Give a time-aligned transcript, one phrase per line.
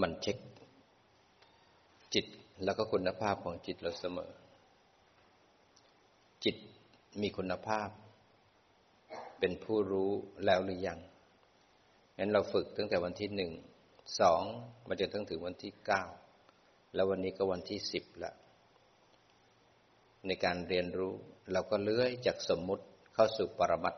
[0.00, 0.38] มันเช็ค
[2.14, 2.26] จิต
[2.64, 4.30] แล้วก็คุณภาพของจิตเราเสมอ
[6.44, 6.56] จิต
[7.22, 7.88] มีคุณภาพ
[9.38, 10.10] เป็นผู้รู้
[10.44, 11.00] แล้วหรือยัง
[12.18, 13.52] งั้นเราฝึกตั้งแต่วันที่หนึ่ง
[14.20, 14.42] สอง
[14.88, 16.02] มาจนถึงถึงวันที่เก้า
[16.94, 18.32] แล้ววันนี้ก็วันที่สิบละ
[20.26, 21.14] ในการเรียนรู้
[21.52, 23.94] เราก็เลื้อยจากสมมุติเข้าสู่ปรมัต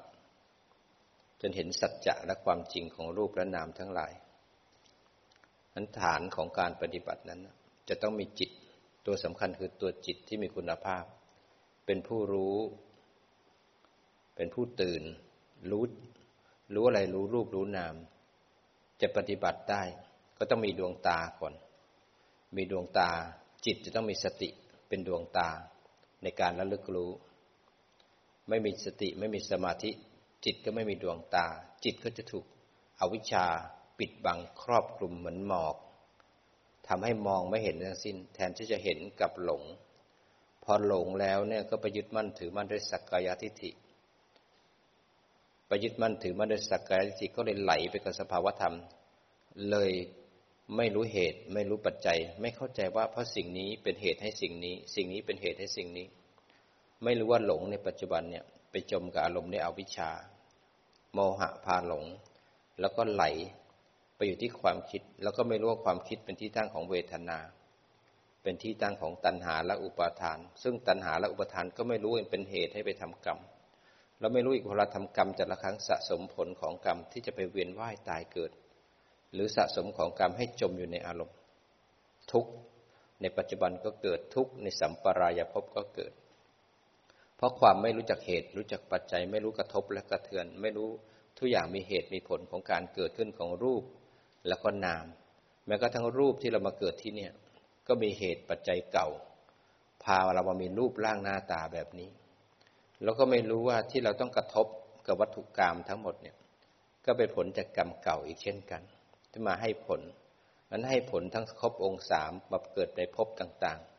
[1.40, 4.12] จนเห็นสัจจะและความจริงของรูปและนามทั้งหลาย
[5.74, 7.40] นั้นฐานของการปฏิบัตินั้น
[7.88, 8.50] จะต้องมีจิต
[9.06, 11.04] ตัวสำคัญคือตัวจิตที่มีคุณภาพ
[11.86, 12.56] เป็นผู้รู้
[14.36, 15.02] เป็นผู้ตื่น
[15.70, 15.84] รู้
[16.74, 17.94] รู้อะไรรู้รูปรู้นาม
[19.00, 19.82] จะปฏิบัติได้
[20.38, 21.54] ก็ต้องมีดวงตาก่อน
[22.56, 23.10] มีดวงตา
[23.64, 24.48] จิตจะต้องมีสติ
[24.88, 25.48] เป็นดวงตา
[26.22, 27.10] ในการระลึกรู้
[28.48, 29.90] ไม่มีสติไม่มีสมาธิ
[30.44, 31.46] จิตก็ไม่มีดวงตา
[31.84, 32.44] จิตก็จะถูก
[33.00, 33.46] อวิชชา
[33.98, 35.76] ปิดบังครอบคลุมเหมือนหมอก
[36.88, 39.62] ทำให้มองไม่เห็นทั้งสิ้น แทนที่จะเห็นกับหลง
[40.64, 43.70] พอหลงแล้วเนี่ยก็ไปยึดมั่นถือมั่นด้วยสักกายทิฏฐิ
[45.66, 48.74] ไปยึดมั่นถือมั่นด้วยสักกายทิฏฐิก็เลยไหลไปกับสภาวธรรม
[49.70, 49.90] เลย
[50.76, 56.06] ไม่รู้เหตุไม่รู้ปัจจัย ไม่เข้าใจว่าเพราะสิ่งนี้เป็นเหตุให้สิ่งนี้ สิ่งนี้เป็นเหตุให้สิ่งนี้
[57.04, 60.10] ไม่รู้ว่าหลงในปัจจุบันเนี่ย ไปจมกับอารมณ์ในอวิชชา
[61.12, 62.04] โมหะพาหลง
[62.80, 63.24] แล้วก็ไหล
[64.16, 67.38] ไปอยู่ที่ความคิด แล้วก็ไม่รู้ว่าความคิดเป็นที่ตั้งของเวทนา
[68.42, 73.38] เป็นที่ตั้งของตัณหาและอุปาทาน ซึ่งตัณหาและอุปาทานก็ไม่รู้เป็นเหตุให้ไปทำกรรม
[74.20, 78.50] เราไม่รู้อีกเวลาทำกรรมแต่ละครั้งสะสมผลของกรรมที่จะไปเวียนว่ายตายเกิด
[79.32, 81.36] หรือสะสมของกรรมให้จมอยู่ในอารมณ์
[82.32, 82.46] ทุก
[83.20, 86.12] ในปัจจุบันก็เกิดทุกในสัมปรายภพก็เกิด
[87.38, 90.90] เพราะความไม่รู้จักเหตุ รู้จักปัจจัย ไม่รู้กระทบและกระเทือน ไม่รู้
[91.38, 93.82] ทุกอย่างมีเหตุมีผลของการเกิดขึ้นของรูป
[94.48, 95.06] แล้วก็นาม
[95.66, 97.32] แม้กระทั่งรูปที่เรามาเกิดที่เนี่ย
[97.88, 99.08] ก็มีเหตุปัจจัยเก่า
[100.04, 102.10] พาเรามามีรูปร่างหน้าตาแบบนี้
[103.02, 104.66] แล้วก็ไม่รู้ว่าที่เราต้องกระทบ
[105.06, 106.36] กับวัตถุกรรมทั้งหมดเนี่ย
[107.06, 108.82] ก็เป็นผลจากกรรมเก่าอีกเช่นกัน
[109.30, 110.00] ที่มาให้ผล
[110.70, 113.97] นั้นให้ผลทั้งครบองค์สามมาเกิดในภพต่างๆ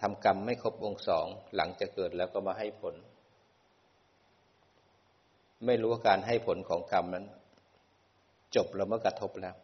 [0.00, 2.94] ทำกรรมไม่ครบองค์สองหลังจะเกิดแล้วก็มาให้ผล
[5.66, 7.24] ไม่รู้ว่าการให้ผลของกรรมนั้น
[8.56, 9.54] จบแล้วเมื่อกระทบแล้ว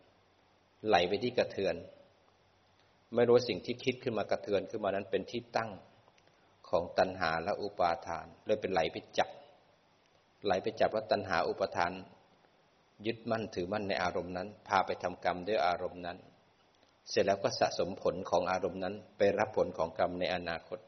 [0.86, 1.74] ไหลไปที่กระเทือน
[3.14, 5.70] ไม่รู้สิ่งที่คิดขึ้นมากระเทือนขึ้นมานั้นเป็นที่ตั้ง
[6.68, 9.30] ของตัณหาและอุปาทานเลยเป็นไหลไปจับ
[10.44, 11.92] ไหลไปจับว่าตัณหาอุปาทาน
[13.06, 16.18] ยึดมั่นถือมั่นในอารมณ์นั้น พาไปทำกรรมด้วยอารมณ์นั้น
[17.10, 20.78] เสร็จแล้วก็สะสมผลของอารมณ์นั้น ไปรับผลของกรรมในอนาคต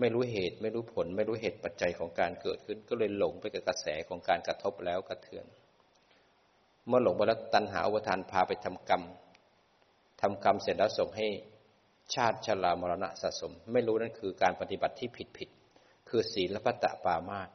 [0.00, 5.46] ไม่รู้เหตุไม่รู้ผล ไม่รู้เหตุปัจจัยของการเกิดขึ้น ก็เลยหลงไปกับกระแสของการกระทบแล้วกระเทือน
[6.86, 9.02] เมื่อหลงไปแล้วตัณหาอุปทานพาไปทำกรรม
[10.20, 11.26] ทำกรรมเสร็จแล้วส่งให้
[12.14, 15.48] ชาติชรามรณะสะสม ไม่รู้นั่นคือการปฏิบัติที่ผิดผิด
[16.08, 17.48] คือศีลพัตตปามาต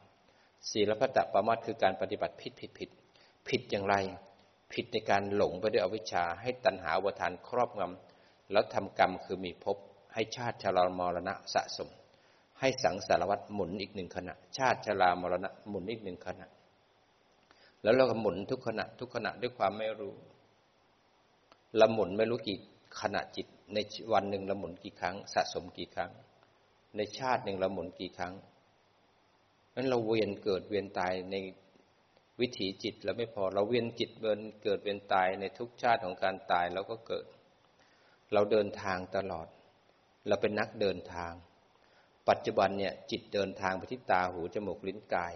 [0.70, 2.90] ศีลพัตตปามาตคือการปฏิบัติผิดผิดผิด
[3.48, 3.94] ผิดอย่างไร
[4.72, 9.76] ผิดในการหลงไปด้วยอวิชชาให้ตัณหาอุปทานครอบงำแล้วทำกรรมคือมีภพ
[10.14, 11.88] ให้ชาติชรามรณะสะสม
[12.60, 16.46] ให้สังสารวัตรหมุนอีกหนึ่งขณะ ชาติชรามรณะหมุนอีกหนึ่งขณะ
[17.82, 20.14] แล้วเราก็หมุนทุกขณะ ทุกขณะด้วยความไม่รู้
[21.76, 22.58] เราหมุนไม่รู้กี่
[23.00, 23.78] ขณะจิต ใน
[24.12, 26.10] วันหนึ่งเราหมุนกี่ครั้ง สะสมกี่ครั้ง
[26.96, 28.34] ในชาติหนึ่งเราหมุนกี่ครั้ง
[29.74, 31.36] นั้นเราเวียนเกิดเวียนตายใน
[32.42, 37.24] วิถีจิตเราไม่พอเราเวียนจิตเวินเกิดเวียนตายในทุกชาติของการตายเราก็เกิด
[38.32, 39.46] เราเดินทางตลอด
[40.28, 41.32] เราเป็นนักเดินทาง
[42.28, 45.34] ปัจจุบันเนี่ยจิตเดินทางไปที่ตาหูจมูกลิ้นกาย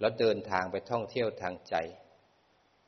[0.00, 1.74] แล้วเดินทางไปท่องเที่ยวทางใจ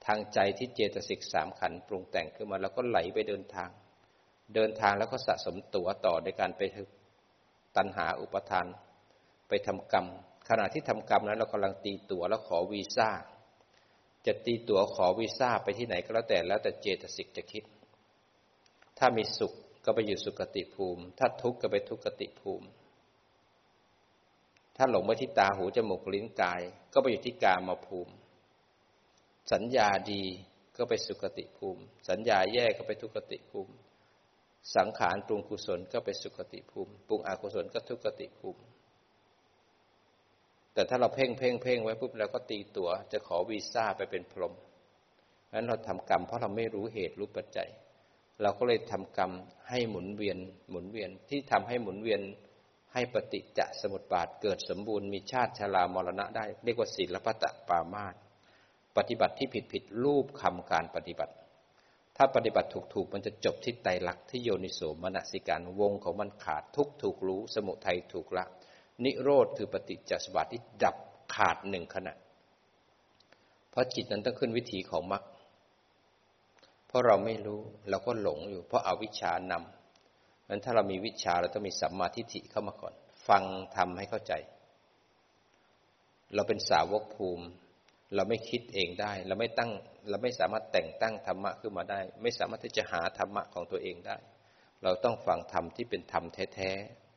[0.06, 3.70] ทางใจที่เจตสิกสามขันปรุงแต่งขึ้นมาแล้วก็ไหลไปเดินทาง
[4.54, 6.62] เดินทางแล้วก็สะสมตัวต่อในการไป
[7.76, 8.66] ตัณหาอุปทาน
[9.48, 10.06] ไปทำกรรม
[10.48, 13.10] ขณะที่ทำกรรมนั้นเรากำลังตีตัวแล้วขอวีซ่า
[14.26, 17.64] จะตีตั๋วขอวีซ่าไปที่ไหนก็แล้วแต่แล้วแต่เจตสิกจะคิด
[18.98, 19.52] ถ้ามีสุข
[19.84, 22.66] ก็ไปอยู่สุคติภูมิ ถ้าทุกข์ก็ไปทุกขติภูมิ
[24.76, 26.60] ถ้าหลงไปที่ตาหูจมูกลิ้นกาย
[26.92, 28.12] ก็ไปอยู่ที่กามาภูมิ
[29.52, 30.22] สัญญาดี
[30.76, 33.72] ก็ไปสุคติภูมิ สัญญาแย่ก็ไปทุกติภูมิ
[34.76, 38.60] สังขารปรุงกุศลก็ไปสุคติภูมิ ปรุงอกุศลก็ทุกติภูมิ
[40.76, 44.54] แต่ถ้าเราเพ่งเพ่งเพ่งไว้ปุ๊บเราก็ตีตัว จะขอวีซ่าไปเป็นพรหม
[45.52, 47.68] นั้นเราทำกรรมเพราะเราไม่รู้เหตุรู้ปัจจัย
[48.42, 49.32] เราก็เลยทำกรรม
[49.68, 50.38] ให้หมุนเวียน
[50.70, 52.20] หมุนเวียนที่ทำให้หมุนเวียน
[52.92, 58.14] ให้ปฏิจจสมุทบาทเกิดสมบูรณ์มีชาติชรามรณะได้เรียกว่าศีลพัตตปามาต
[58.96, 61.34] ปฏิบัติที่ผิดผิดรูปคำการปฏิบัติ
[62.16, 68.44] ถ้าปฏิบัติถูกถูกมันจะจบที่ไตรลักษณ์ที่โยนิโสมนสิการวงของมันขาดทุกถูกรู้สมุทัยถูกละ
[69.04, 70.96] นิโรธคือปฏิจจสมบัติที่ดับ
[71.34, 72.14] ขาดหนึ่งขณะ
[73.70, 75.24] เพราะจิตนั้นต้องขึ้นวิถีของมรรค
[76.86, 77.60] เพราะเราไม่รู้
[77.90, 82.94] เราก็หลงอยู่ เพราะอาวิชชานำนั้นถ้าเรามีวิชาเราต้องมีสัมมาทิฏฐิเข้ามาก่อน
[83.28, 83.42] ฟัง
[83.76, 84.32] ทำให้เข้าใจ
[86.34, 87.46] เราเป็นสาวกภูมิ
[88.14, 89.70] เราไม่คิดเองได้ เราไม่ตั้ง
[90.08, 94.16] เราไม่สามารถแต่งตั้งธรรมะขึ้นมาได้ ไม่สามารถที่จะหาธรรมะของตัวเองได้
[94.82, 96.70] เราต้องฟังธรรมที่เป็นธรรมแท้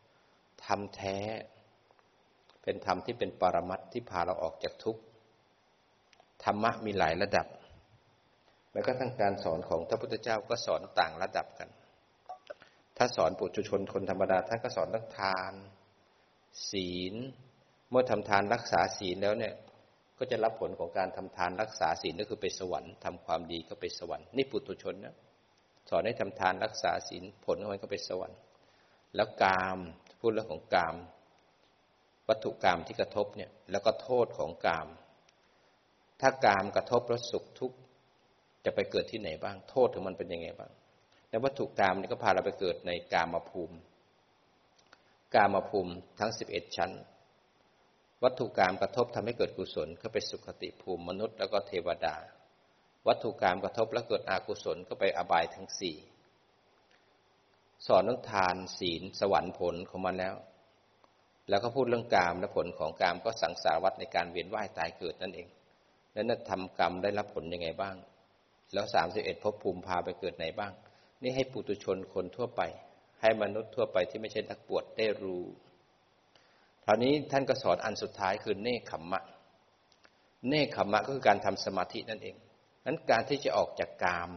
[0.10, 1.18] ๆธรรมแท้
[2.64, 5.02] เป็นธรรมที่เป็นปรมัตที่พาเราออกจากทุกข์
[6.44, 7.48] ธรรมะมีหลายระดับ
[8.72, 11.70] แม้กระทั่งการสอนของพระพุทธเจ้าก็สอนต่างระดับกัน
[12.98, 15.54] ถ้าสอนปุถุชนคนธรรมดาท่านก็สอนตั้งทาน
[16.72, 17.16] ศีล
[17.90, 19.54] เมื่อทำทานรักษาศีลแล้วเนี่ย
[20.18, 25.16] ก็จะรับผลของการทำทานรักษาศีลก็คือไปสวรรค์ทำความดีก็ไปสวรรค์นี่ปุถุชนนะ
[25.90, 28.38] สอนให้ทำทานรักษาศีลผลของมันก็ไปสวรรค์
[29.16, 29.80] แล้วกาม
[30.20, 30.96] พูดเรื่องของกาม
[32.30, 34.88] วัตถุกามที่กระทบเนี่ย แล้วก็โทษของกาม
[36.22, 37.78] ถ้ากามกระทบแล้วสุขทุกข์
[38.66, 40.72] จะไปเกิดที่ไหนบ้าง โทษของมันเป็นยังไงบ้าง
[41.30, 43.78] ในวัตถุกรรมนี่ก็พาเราไปเกิดในกามภูมิ
[45.36, 46.92] กามภูมิทั้งสิบเอ็ดชั้น
[48.24, 52.16] วัตถุกรรมกระทบทำให้เกิดกุศลก็ไปสุขติภูมิมนุษย์แล้วก็เทวดา
[53.08, 55.96] วัตถุกรรมกระทบแล้วเกิดอกุศลก็ไปอบายทั้งสี่
[57.88, 60.36] สอนเรื่องทานศีลสวรรค์ผลของมันแล้ว
[61.50, 65.48] แล้วก็พูดเรื่องกามและผลของกามก็สังสารวัตในการเวียนว่ายตายเกิดนั่นเอง
[66.16, 67.96] นั้นทำกรรมได้รับผลยังไงบ้าง
[68.74, 70.74] แล้วสามสิบเอ็ดภพภูมิพาไปเกิดไหนบ้าง
[71.22, 72.62] นี่ให้ปุตุชนคนทั่วไป
[73.22, 75.44] ให้มนุษย์ทั่วไปที่ไม่ใช่นักบวชได้รู้
[76.86, 79.22] คราวนี้ท่านก็สอนอันสุดท้ายคือเนคขมมะ
[80.48, 82.36] เนคขมมะก็คือการทำสมาธินั่นเอง
[82.86, 84.32] นั้นการที่จะออกจากกาม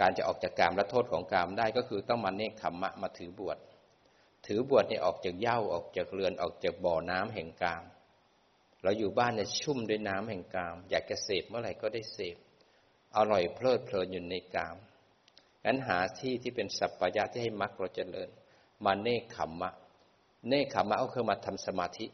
[0.00, 3.56] การจะออกจากกามและโทษของกามได้ก็คือต้องมาเนคขมมะมาถือบวช
[4.48, 7.84] ถือบวชเนี่ยออกจากเย้าออกจากเรือนออกจากบ่อน้ำแห่งกาม
[8.82, 12.36] เราอยู่บ้านเนี่ยชุ่มด้วยน้ำแห่งกาม อยากจะเสพเมื่อไหร่ก็ได้เสพ
[13.16, 14.76] อร่อยเพลิดเพลินอยู่ในกาม
[15.64, 18.28] งั้นหาที่ที่เป็นสัพพยะที่ให้มรรคเราจเจริญ
[18.84, 19.70] มาเนคขมมะ
[20.48, 22.06] เนคขมมะก็คือมาทำสมาธิ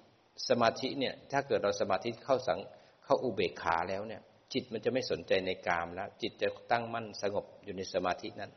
[0.48, 2.58] สมาธิเนี่ยถ้าเกิดเราสมาธิเข้าสัง
[3.04, 4.22] เข้าอุเบกขาแล้วเนี่ย
[4.52, 8.50] จิตมันจะไม่สนใจในกามแล้ว จิตจะตั้งมั่นสงบอยู่ในสมาธินั้น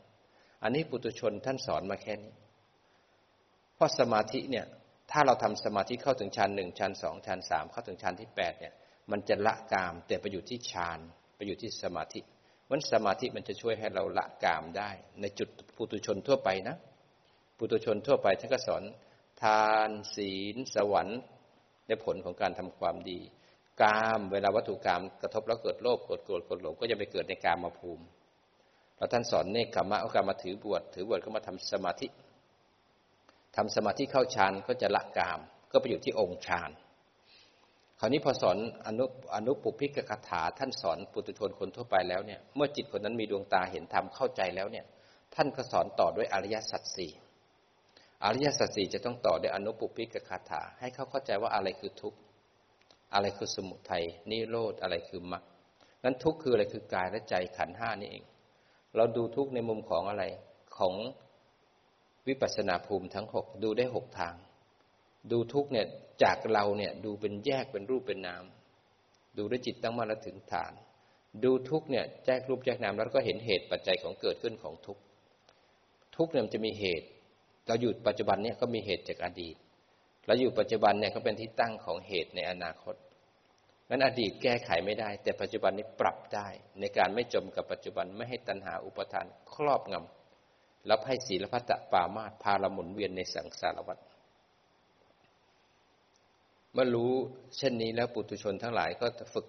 [0.64, 2.34] อันนี้ปุตุชนท่านสอนมาแค่นี้
[3.78, 4.66] เพราะสมาธิเนี่ย
[5.12, 8.74] ถ้าเราทำสมาธิเข้าถึงชั้นหนึ่งชั้นสองชั้นสามเข้าถึงชั้นที่แปดเนี่ย
[9.12, 11.00] มันจะละกามแต่ไปอยู่ที่ฌาน
[11.36, 12.20] ไปอยู่ที่สมาธิ
[12.72, 14.90] มันสมาธิมันจะช่วยให้เราละกามได้
[15.22, 16.76] ในจุดปุตุชนทั่วไปนะ
[17.58, 18.84] ปุตุชนทั่วไปท่านก็สอน
[19.44, 21.20] ทานศีล สวรรค์
[21.88, 23.20] ในผลของการทำความดี
[23.82, 28.04] กามเวลาวัตถุกรรมกระทบแล้วเกิดโลภโกรธโกรธโกรธหลงก็จะไปเกิดในกามมาภูมิ
[28.96, 32.08] เราท่านสอนเนคขมะเอาการมาถือบวชถือบวชก็มาทำสมาธิ
[33.58, 35.40] ทำสมาธิเข้าฌานก็จะละกาม
[35.72, 36.70] ก็ไปอยู่ที่องค์ฌาน
[38.00, 38.58] คราวนี้พอสอน
[38.88, 39.06] อนุ
[39.36, 44.86] อนุปุพิกคาถาท่านสอนปุถุชนคนทั่วไปแล้วเนี่ยเมื่อจิตคนนั้นมีดวงตาเห็นธรรมเข้าใจแล้วเนี่ย
[45.36, 47.12] ท่านก็สอนต่อด้วยอริยสัจสี่
[48.26, 52.20] อริยสัจสี่จะต้องต่อด้วยอนุปุพิกคาถาให้เขาเข้าใจว่าอะไรคือทุกข์
[53.14, 55.44] อะไรคือสมุทัยนิโรธอะไรคือมรรค
[56.04, 58.24] นั้นทุกข์คืออะไรคือกายและใจขันห้านี่เอง
[58.96, 60.24] เราดูทุกข์ในมุมของอะไร
[60.78, 60.94] ของ
[62.28, 64.36] วิปัสสนาภูมิทั้งหกดูได้หกทาง
[65.32, 65.88] ดูทุกเนี่ย
[66.24, 68.44] จากเราเนี่ยดูเป็นแยกเป็นรูปเป็นนาม
[69.38, 70.74] ดูด้วยจิตตั้งมั่นและถึงฐาน
[71.44, 74.98] ดูทุกเนี่ยแยกรูปแยกนามแล้วก็เห็นเหตุปัจจัยของเกิดขึ้นของทุก
[76.16, 77.08] ทุกเนี่ยมันจะมีเหตุ
[77.68, 79.56] เราอยู่ปัจจุบันเนี่ยก็มีเหตุจากอดีต
[80.26, 82.96] เราอยู่ปัจจุบันเนี่ยก็เป็นที่ตั้งของเหตุในอนาคต
[83.90, 86.48] งั้นอดีตแก้ไขไม่ได้ แต่ปัจจุบันนี้ปรับได้
[86.80, 90.17] ในการไม่จมกับปัจจุบันไม่ให้ตัณหาอุปทานครอบงำ
[90.86, 93.98] แล้วให้ศีลพัตตปามาตพาละหมุนเวียนในสังสารวัฏ
[96.74, 97.12] เมื่อรู้
[97.58, 99.48] เช่นนี้แล้วปุถุชนทั้งหลายก็ฝึก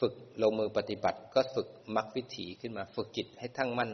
[0.00, 3.92] ฝึกลงมือปฏิบัติ ก็ฝึกมรรควิถีขึ้นมา ฝึกจิตให้ทั้งมั่น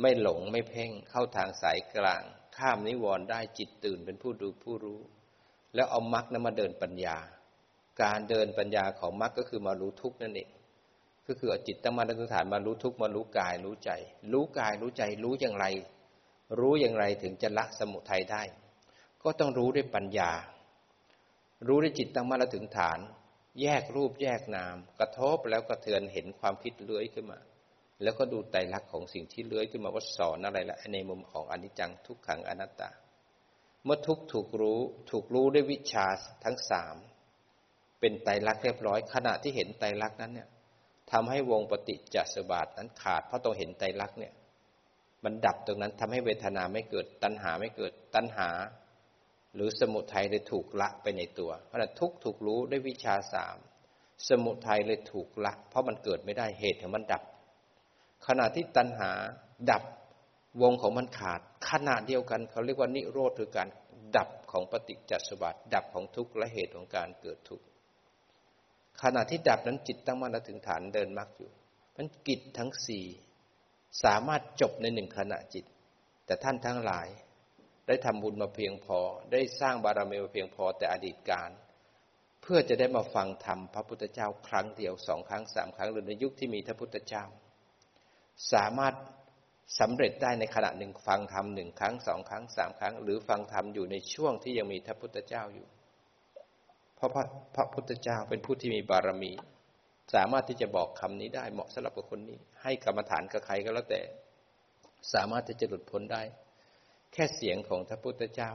[0.00, 2.22] ไม่หลงไม่เพ่งเข้าทางสายกลาง
[2.56, 5.00] ข้ามนิวรณ์ได้จิตตื่นเป็นผู้ดูผู้รู้
[5.74, 7.16] แล้วเอามรรคนั้นมาเดินปัญญา
[8.02, 10.48] การเดินปัญญาของมรรคก็คือมารู้ทุกนั่นเอง
[11.26, 13.90] ก็คือเอาจิตตั้งมั่นตั้งฐานมารู้ทุกมารู้กายรู้ใจ
[14.32, 15.66] รู้กายรู้ใจรู้อย่างไร
[16.58, 18.42] รู้อย่างไรถึงจะละสมุทัยได้
[19.22, 20.32] ก็ต้องรู้ด้วยปัญญา
[21.66, 22.98] รู้ด้วยจิตตั้งมั่นแล้วถึงฐาน
[23.62, 27.38] แยกรูปแยกนาม กระทบแล้วกระเทือนเห็นความคิดเลื้อยขึ้นมา
[28.02, 32.90] แล้วก็ดูไตรลักษณ์ของสิ่งที่เลื้อยขึ้นมาว่าสอนอะไรละในมุมของอนิจจังทุกขังอนัตตา
[33.84, 34.80] เมื่อทุกถูกรู้
[35.10, 36.06] ถูกรู้ด้วยวิชา
[36.44, 36.96] ทั้งสาม
[38.00, 40.48] เป็นไตรลักษณ์เรียบร้อยขณะที่เห็นไตรลักษณ์นั้นเนี่ย
[41.12, 44.34] ทำให้วงปฏิจจสมบาทนั้นขาด เพราะต้องเห็นไตรลักษณ์เนี่ย
[45.24, 48.48] มันดับตรงนั้นทำให้เวทนาไม่เกิด ตัณหาไม่เกิด ตัณหา
[49.54, 53.56] หรือสมุทัยเลยถูกละไปในตัว เพราะนั้นทุกถูกรู้ด้วยวิชาสาม
[54.28, 57.22] สมุทัยเลยถูกละ เพราะมันเกิดไม่ได้เหตุของมันดับ
[58.26, 59.10] ขณะที่ตัณหา
[59.70, 59.82] ดับ
[60.62, 63.68] วงของมันขาด ขณะเดียวกันเขาเรียกว่านิโรธคือการ
[64.16, 67.64] ดับของปฏิจจสมบัติดับของทุกข์และเหตุของการเกิดทุกข์
[69.02, 71.50] ขณะที่ดับนั้นจิตตั้งมั่นและถึงฐานเดินมรรคอยู่
[71.96, 73.04] มันกิจทั้งสี่
[74.04, 75.64] สามารถจบในหนึ่งขณะจิต
[76.26, 77.08] แต่ท่านทั้งหลาย
[77.86, 78.98] ได้ทำบุญมาเพียงพอ
[79.32, 81.50] ได้สร้างบารมีมาเพียงพอแต่อดีตการ
[82.42, 87.24] เพื่อจะได้มาฟังธรรมพระพุทธเจ้าครั้งเดียวสองครั้งสามครั้งหรือในยุคที่มีพระพุทธเจ้า
[88.52, 88.94] สามารถ
[89.80, 95.66] สำเร็จได้ในขณะหนึ่งฟังธรรมหนึ่งครั้งสองครั้งสามครั้ง หรือฟังธรรมอยู่ในช่วงที่ยังมีพระพุทธเจ้าอยู่
[96.96, 97.24] เพราะพระ
[97.54, 99.32] พระพุทธเจ้าเป็นผู้ที่มีบารมี
[100.14, 104.02] สามารถที่จะบอกคำนี้ได้เหมาะสำหรับกับคนนี้ ให้กรรมฐานกับใครก็แล้วแต่
[105.12, 106.22] สามารถที่จะหลุดพ้นได้
[107.12, 108.52] แค่เสียงของพระพุทธเจ้า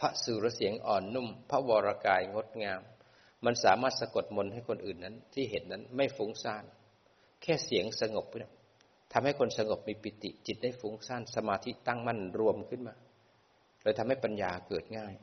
[0.00, 2.82] พระสุรเสียงอ่อนนุ่ม พระวรากายงดงาม
[3.44, 6.64] มันสามารถสะกดมนให้คนอื่นนั้น ที่เห็นนั้นไม่ฟุ้งซ่าน
[7.42, 8.52] แค่เสียงสงบเนี่ย
[9.12, 12.94] ทำให้คนสงบมีปิติจิตได้ฟุ้งซ่านสมาธิตั้งมั่นรวมขึ้นมา
[13.82, 15.14] เลยทำให้ปัญญาเกิดง่าย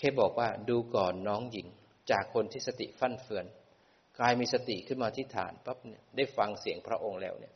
[0.00, 1.66] แค่บอกว่าดูก่อนน้องหญิง
[2.10, 3.46] จากคนที่สติฟั่นเฟือน
[4.20, 7.54] กายมีสติขึ้นมาที่ฐานปั๊บเนี่ยได้ฟังเสียงพระองค์แล้วเนี่ย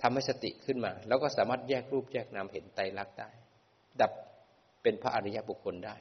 [0.00, 3.30] ทำให้สติขึ้นมา แล้วก็สามารถแยกรูปแยกนามเห็นไตรลักษณ์ได้
[4.00, 4.12] ดับ
[4.82, 5.96] เป็นพระอริยบุคคลได้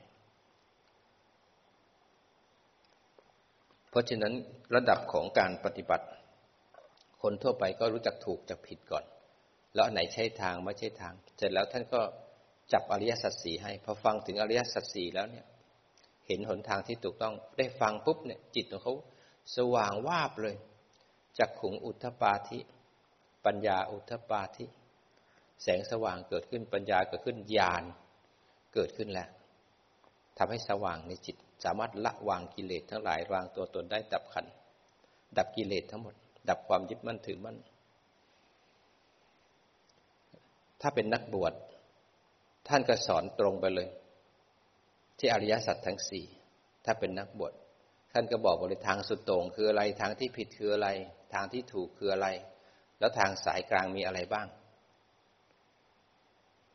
[3.90, 4.34] เพราะฉะนั้น
[4.76, 6.06] ระดับของการปฏิบัติ
[7.22, 9.06] คนทั่วไปก็รู้จักถูกจักผิดก่อน
[9.74, 12.02] แล้วอันไหนใช่ทางไม่ใช่ทาง เสร็จแล้วท่านก็
[12.74, 15.46] จับอริยสัจสี่ให้ พอฟังถึงอริยสัจสี่แล้วเนี่ย
[16.30, 18.94] เห็นหนทางที่ถูกต้องได้ฟังปุ๊บเนี่ยจิตของเขา
[19.56, 20.56] สว่างวาบเลย
[21.38, 22.60] จากขุงอุทธปาธิ
[23.46, 24.66] ปัญญาอุทธปาธิ
[25.64, 27.84] แสงสว่างเกิดขึ้นปัญญาเกิดขึ้นญาณ
[28.74, 29.30] เกิดขึ้นแล้ว
[30.38, 34.46] ทำให้สว่างในจิต สามารถละวางกิเลสทั้งหลายวางตัวตนได้ดับขัน
[35.38, 36.16] ดับกิเลสทั้งหมด
[36.50, 37.58] ดับความยึดมั่นถือมั่น
[40.82, 41.54] ถ้าเป็นนักบวช
[42.68, 43.90] ท่านก็สอนตรงไปเลย
[45.20, 46.26] ที่อริยสัจทั้งสี่
[46.86, 47.54] ถ้าเป็นนักบวช
[48.14, 50.90] ท่านก็บอกว่าทางสุดโต่งคืออะไรทางที่ผิดคืออะไร
[51.34, 52.28] ทางที่ถูกคืออะไร
[53.00, 54.48] แล้วทางสายกลางมีอะไรบ้าง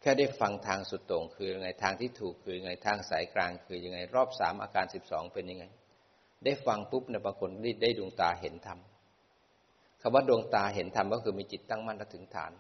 [0.01, 5.65] แค่ได้ฟังทางสุดโต่งคือยังไงทางที่ถูกคือยังไงทางสายกลางคือยังไง รอบสามอาการสิบสองเป็นยังไง
[6.45, 7.51] ได้ฟังปุ๊บเนี่ยบางคน
[7.83, 8.79] ได้ดวงตาเห็นธรรม
[10.01, 12.53] คำว่าดวงตาเห็นธรรมก็คือมีจิตตั้งมั่นถึงฐาน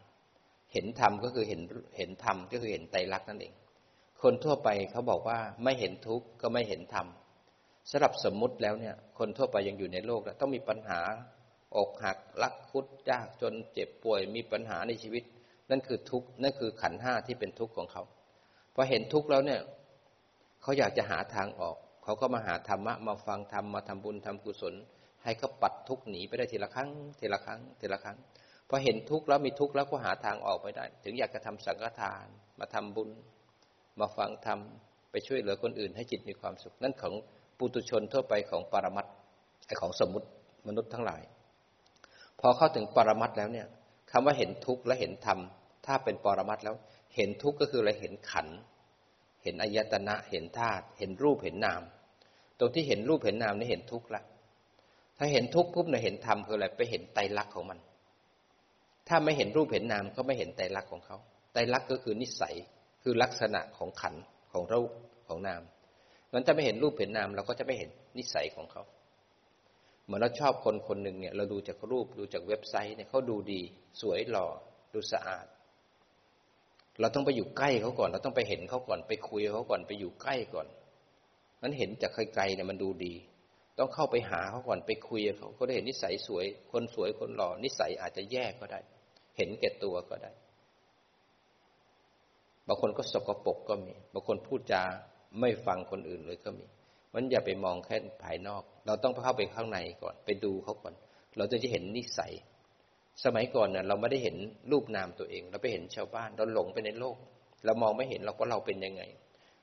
[0.72, 1.60] เห็นธรรมก็คือเห็น
[1.96, 3.54] เห็นธรรมก็คือเห็นไตรลักษณ์นั่นเอง
[4.24, 7.06] คนทั่วไปเขาบอกว่าไม่เห็นทุกข์ก็ไม่เห็นธรรม
[7.90, 11.00] สำหรับสมมุติแล้วเนี่ย คนทั่วไปยังอยู่ในโลกแล้วต้องมีปัญหา
[11.76, 15.24] อกหักลักคุดยากจนเจ็บป่วยมีปัญหาในชีวิต
[15.70, 18.02] นั่นคือทุกข์นั่นคือขันห้าที่เป็นทุกข์ของเขา
[18.74, 19.60] พอเห็นทุกข์แล้วเนี่ย
[20.62, 24.74] เขาอยากจะหาทางออก เขาก็มาหาธรรมะมาฟังธรรมมาทำบุญทำกุศล
[25.24, 28.18] ให้เขาปัดทุกข์หนีไปได้ทีละครั้งทีละครั้งทีละครั้ง
[28.68, 32.26] พอเห็นทุกข์แล้วมีทุกข์แล้วก็หาทางออกไปได้ ถึงอยากจะทำสังฆทาน
[32.58, 33.10] มาทำบุญ
[34.00, 34.58] มาฟังธรรม
[35.10, 37.14] ไปช่วยเหลือคนอื่น ให้จิตมีความสุข นั่นของ
[37.58, 39.06] ปุตุชนทั่วไปของปรมัต
[39.66, 40.28] ไอของสมมติ
[40.66, 41.22] มนุษย์ทั้งหลาย
[42.40, 43.66] พอเข้าถึงปรมัตแล้วเนี่ย
[44.10, 45.38] คำว่าเห็นทุกข์และเห็นธรรม
[45.86, 46.76] ถ้าเป็นปรมัตแล้ว
[47.16, 48.48] เห็นทุกข์ก็คืออะไรเห็นขัน
[49.42, 51.82] เห็นอายตนะเห็นธาตุเห็นรูปเห็นนาม
[52.58, 54.22] ตรงที่เห็นรูปเห็นนามนี่เห็นทุกข์ละ
[55.18, 57.78] ถ้าเห็นทุกข์ปุ๊บเนี่ยเห็นธรรมคืออะไรไปเห็นไตรลักษณ์ของมัน
[59.08, 61.16] ถ้าไม่เห็นรูปเห็นนามก็ไม่เห็นไตรลักษณ์ของเขา
[61.52, 62.54] ไตรลักษณ์ก็คือนิสัย
[63.06, 64.14] คือลักษณะของขัน
[64.52, 64.90] ของรูป
[65.28, 65.62] ของนาม
[66.32, 68.82] งั้นถ้าไม่เห็นรูปเห็นนามเราก็จะไม่เห็นนิสัยของเขา
[70.04, 73.60] เหมือนเราชอบคนคนหนึ่งเนี่ย เราดูจากรูปดูจากเว็บไซต์เนี่ยเขาดูดี
[74.00, 74.46] สวยหล่อ
[74.94, 75.46] ดูสะอาด
[77.00, 80.66] เราต้องไปอยู่ใกล้เขาก่อน เราต้องไปเห็นเขาก่อนไปคุยเขาก่อนไปอยู่ใกล้ก่อน
[81.62, 83.14] นั้นเห็นจากไกลๆเนี่ยมันดูดี
[83.78, 88.80] ต้องเข้าไปหาเขาก่อนไปคุยเขาเขาได้เห็นนิสัยสวย คนสวยคนหล่อนิสัยอาจจะแย่ก็ได้
[89.36, 90.32] เห็นแก่ตัวก็ได้
[92.68, 94.82] บางคนก็สกปรกก็มี บางคนพูดจา
[95.40, 96.66] ไม่ฟังคนอื่นเลยก็มี
[97.14, 100.94] มันอย่าไปมองแค่ภายนอก เราต้องเข้าไปข้างในก่อน ไปดูเขาก่อน
[101.36, 102.32] เราจะจะเห็นนิสัย
[103.24, 104.36] สมัยก่อนเนี่ยเราไม่ได้เห็น
[104.70, 107.16] รูปนามตัวเอง เราไปเห็นชาวบ้าน เราหลงไปในโลก
[107.64, 109.02] เรามองไม่เห็นเราว่าเราเป็นยังไง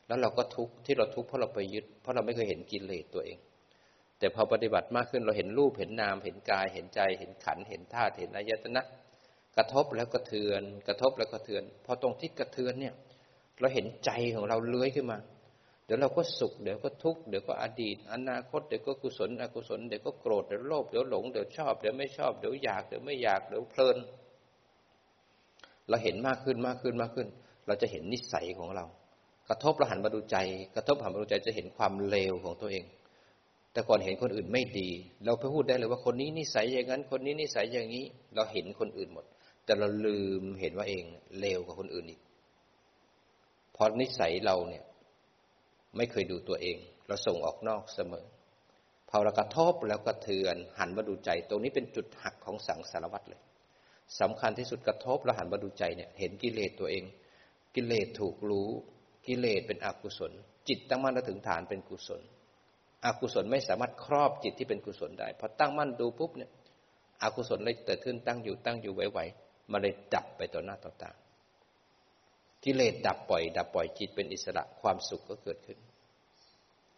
[0.08, 3.38] แล้วเราก็ทุกข์ที่เราทุกข์เพราะเราไปยึด เพราะเราไม่เคยเห็นกิเลสตัวเอง
[4.20, 8.84] แต่พอปฏิบัติมากขึ้นเราเห็นรูปเห็นนาม เห็นกาย เห็นใจ เห็นขัน เห็นธาตุ เห็นอายตนะ
[9.58, 12.93] กระทบแล้วกระเทือน กระทบแล้วกระเทือน พอตรงที่กระเทือนเนี่ย
[13.60, 15.17] เราเห็นใจของเราเลื้อยขึ้นมา
[15.86, 23.98] โดดี๋ยวเราก็สุข เดี๋ยวก็ทุกข์ เดี๋ยวก็อดีต อนาคต เดี๋ยวก็กุศล อกุศล เดี๋ยวก็โกรธ เดี๋ยวโลภ เดี๋ยวหลง เดี๋ยวชอบ เดี๋ยวไม่ชอบ เดี๋ยวอยาก เดี๋ยวไม่อยาก เดี๋ยวเพลิน
[25.89, 27.27] เราเห็นมากขึ้นมากขึ้นมากขึ้น
[27.67, 28.86] เราจะเห็นนิสัยของเรา
[29.50, 30.38] กระทบเราหันมาดูใจ
[30.75, 32.84] กระทบหันมาดูใจจะเห็นความเลวของตัวเอง
[33.72, 34.89] แต่ก่อนเห็นคนอื่นไม่ดี
[35.25, 38.05] เราพูดได้เลยว่าคนนี้นิสัยอย่างนั้น คนนี้นิสัยอย่างนี้
[38.36, 39.25] เราเห็นคนอื่นหมด
[39.72, 41.06] แต่เราลืมเห็นว่าเอง
[41.40, 42.22] เลวกว่าคนอื่นอีก
[43.74, 44.84] เพราะนิสัยเราเนี่ย
[45.98, 48.25] ไม่เคยดูตัวเอง เราส่งออกนอกเสมอ
[49.10, 53.42] พอเรากระทบแล้วกระเทือน หันมาดูใจ ตรงนี้เป็นจุดหักของสังสารวัตรเลย
[54.20, 57.04] สำคัญที่สุดกระทบแล้วหันมาดูใจเนี่ย เห็นกิเลสตัวเอง
[57.75, 58.70] กิเลสถูกรู้
[59.28, 60.32] กิเลสเป็นอกุศล
[60.68, 62.22] จิตตั้งมั่นถึงฐานเป็นกุศล
[63.06, 66.51] อกุศลไม่สามารถครอบจิตที่เป็นกุศลได้พอตั้งมั่นดูปุ๊บเนี่ย
[67.24, 69.22] อกุศลเลยเกิดขึ้นตั้งอยู่ตั้งอยู่ไหว
[69.72, 71.12] มาเลยดับไปต่อหน้าต่อตา
[72.63, 75.78] กิเลสดับปล่อย ดับปล่อยจิตเป็นอิสระความสุขก็เกิดขึ้น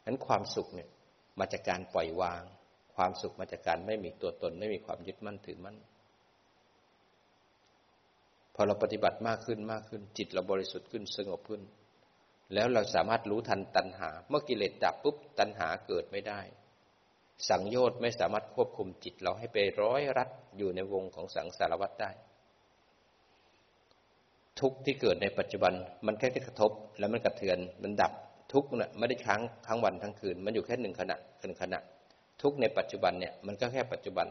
[0.05, 0.89] นั้นความสุขเนี่ย
[1.39, 2.43] มาจากการปล่อยวาง
[2.95, 5.77] ความสุขมาจากการไม่มีตัวตน ไม่มีความยึดมั่นถือมั่น
[8.55, 11.61] พอเราปฏิบัติมากขึ้นมากขึ้น จิตเราบริสุทธิ์ขึ้นสงบขึ้น
[12.53, 16.41] แล้วเราสามารถรู้ทันตัณหา เมื่อกิเลสดับปุ๊บตัณหาเกิดไม่ได้
[17.49, 22.11] สังโยชน์ไม่สามารถควบคุมจิตเราให้ไปร้อยรัดอยู่ในวงของสังสารวัฏได้
[24.59, 25.73] ทุกที่เกิดในปัจจุบัน
[26.05, 28.11] มันแค่กระทบ แล้วมันกระเทือน มันดับ
[28.53, 31.79] ทุกเนี่ยไม่ได้ค้างทั้งวันทั้งคืน มันอยู่แค่หนึ่งขณะหนึ่งขณะ
[32.41, 34.27] ทุกในปัจจุบันเนี่ยมันก็แค่ปัจจุบัน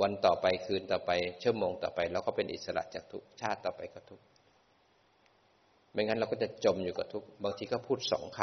[0.00, 1.10] วันต่อไปคืนต่อไป
[1.42, 4.20] ชั่วโมงต่อไปเราก็เป็นอิสระจากทุกชาติต่อไปก็ทุก
[5.92, 8.40] ไม่งั้นเราก็จะจมอยู่กับทุกบางทีก็พูดสองค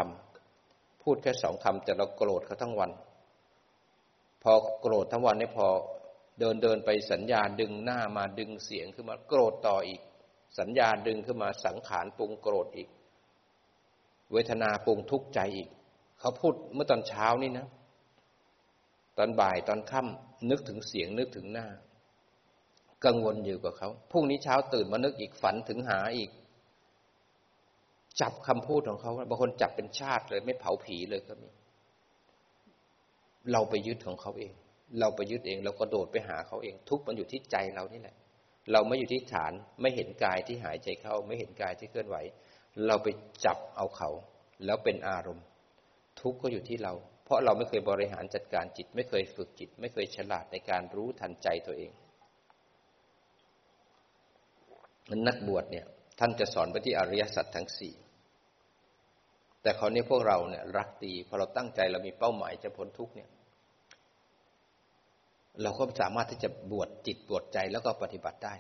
[0.50, 2.92] ำพูดแค่สองคำแต่เราโกรธเขาทั้งวัน
[4.44, 4.52] พอ
[4.82, 5.68] โกรธทั้งวันนี่พอ
[6.40, 10.02] เดินเดินไปสัญญาดึงหน้ามาดึงเสียงขึ้นมาโกรธต่ออีก
[10.60, 12.90] สัญญาดึงขึ้นมาสังขารปรุงโกรธอีก
[14.32, 15.70] เวทนาปรุงทุกข์ใจอีก
[16.20, 17.68] เขาพูดเมื่อตอนเช้านี่นะ
[19.18, 21.68] ตอนบ่ายตอนค่ำนึกถึงเสียงนึกถึงหน้า
[23.06, 26.30] กังวลอยู่กับเขาพรุ่งนี้เช้าตื่นมานึกอีกฝันถึงหาอีก
[28.22, 31.50] จับคำพูดของเขาบางคนจับเป็นชาติเลย ไม่เผาผีเลยก็มี
[33.52, 34.52] เราไปยึดของเขาเอง
[35.00, 38.16] เราไปยึดเองเราก็โดดไปหาเขาเอง ทุกมันอยู่ที่ใจเรานี่แหละ
[38.72, 42.18] เราไม่อยู่ที่ฐานไม่เห็นกายที่หายใจเข้า ไม่เห็นกายที่เคลื่อนไหว
[42.86, 43.08] เราไป
[43.46, 44.10] จับเอาเขา
[44.66, 45.46] แล้วเป็นอารมณ์
[46.22, 46.94] ทุกข์ก็อยู่ที่เรา
[47.26, 51.92] เพราะเราไม่เคยบริหารจัดการจิต ไม่เคยฝึกจิต ไม่เคยฉลาดในการรู้ทันใจตัวเอง
[55.10, 55.86] มันนักบวชเนี่ย
[56.20, 57.94] ท่านจะสอนไปที่อริยสัจทั้งสี่
[59.62, 63.30] แต่คราวนี้พวกเราเนี่ย รักดีพอเราตั้งใจเรามีเป้าหมายจะพ้นทุกเนี่ย
[65.62, 68.56] เราก็สามารถที่จะบวชจิตบวชใจแล้วก็ปฏิบัติได้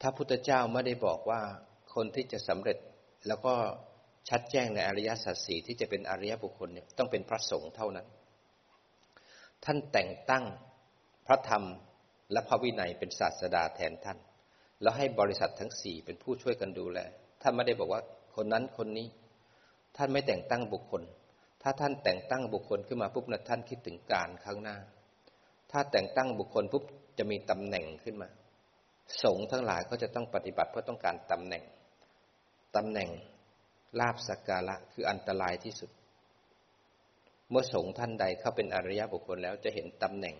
[0.00, 1.40] ถ้าพุทธเจ้าไม่ได้บอกว่า
[1.94, 2.78] คนที่จะสำเร็จ
[3.28, 3.54] แล้วก็
[4.28, 8.06] ชัดแจ้งในอริยสัจสี่ที่จะเป็นอริยบุคคลเนี่ยต้องเป็นพระสงฆ์เท่านั้น
[9.64, 10.44] ท่านแต่งตั้ง
[11.26, 11.64] พระธรรม
[12.32, 14.18] และพระวินัยเป็นศาสดาแทนท่าน
[14.82, 16.98] แล้วให้บริษัททั้งสี่เป็นผู้ช่วยกันดูแล
[17.42, 18.02] ท่านไม่ได้บอกว่า
[18.36, 19.06] คนนั้นคนนี้
[19.96, 21.02] ท่านไม่แต่งตั้งบุคคล
[21.62, 24.76] ถ้าท่านแต่งตั้งบุคคลขึ้นมาปุ๊บนะท่านคิดถึงการข้างหน้า
[25.76, 26.84] ถ้าแต่งตั้งบุคคลปุ๊บ
[27.18, 28.28] จะมีตำแหน่งขึ้นมา
[29.22, 31.62] สงฆ์ทั้งหลายก็จะต้องปฏิบัติเพื่อต้องการตำแหน่ง
[32.76, 33.08] ตำแหน่ง
[34.00, 35.90] ลาบสักการะคืออันตรายที่สุด
[37.50, 40.36] เมื่อสงฆ์ท่านใดเข้าเป็นอริยบุคคลแล้วจะเห็นตำแหน่ง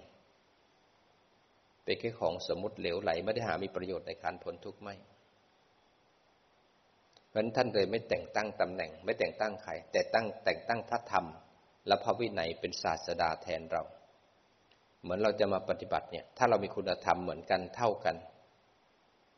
[1.84, 4.94] เป็นแค่ของสมมติเหลวไหลไม่ได้หามีประโยชน์ในการพ้นทุกข์ไม่
[7.28, 11.26] เพราะนั้นท่านเลยไม่แต่งตั้งตำแหน่ง ไม่แต่งตั้งใครแต่ตั้งแต่งตั้งพระธรรม
[11.86, 13.82] และพระวินัยเป็นศาสดาแทนเรา
[15.04, 18.16] เหมือนเราจะมาปฏิบัติเนี่ย ถ้าเรามีคุณธรรมเหมือนกันเท่ากัน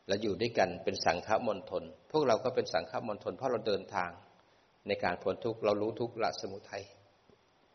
[0.07, 4.11] และอยู่ด้วยกันเป็นสังฆมณฑลพวกเราก็เป็นสังฆมณฑลเพราะเราเดินทาง
[4.87, 6.83] ในการพ้นทุกข์เรารู้ทุกข์ละสมุทัย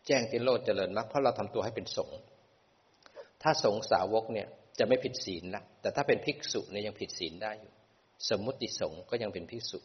[0.06, 2.18] แจ้งติโลดเจริญมรรคเพราะเราทำตัวให้เป็นสงฆ์
[3.42, 7.72] ถ้าสงฆ์สาวกเนี่ยจะไม่ผิดศีลนะแต่ถ้าเป็นภิกษุเนี่ยยังผิดศีลได้อยู่
[8.30, 9.78] สมมุติสงฆ์ก็ยังเป็นภิกษุ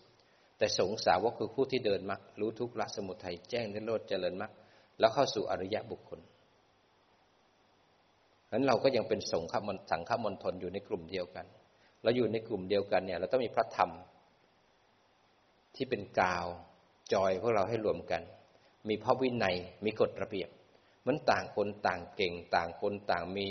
[0.57, 4.51] แต่สงฆ์สาวกคือผู้ที่เดินมรรครู้ทุกข์ละสมุทัยแจ้งติโลดเจริญมรรค
[4.99, 6.19] แล้วเข้าสู่อริยะบุคคล
[8.51, 9.49] นั้นเราก็ยังเป็นสงฆ์
[9.91, 11.45] สังฆมณฑลอยู่ในกลุ่มเดียวกัน
[12.03, 13.91] เราอยู่ในกลุ่มเดียวกันเนี่ยเราต้องมีพระธรรม
[15.75, 16.45] ที่เป็นกาว
[17.13, 18.21] จอยพวกเราให้รวมกัน
[18.89, 19.55] มีพระวินัย
[19.85, 20.49] มีกฎระเบียบ
[21.07, 23.49] มันต่างคนต่างเก่ง ต่างคนต่างมี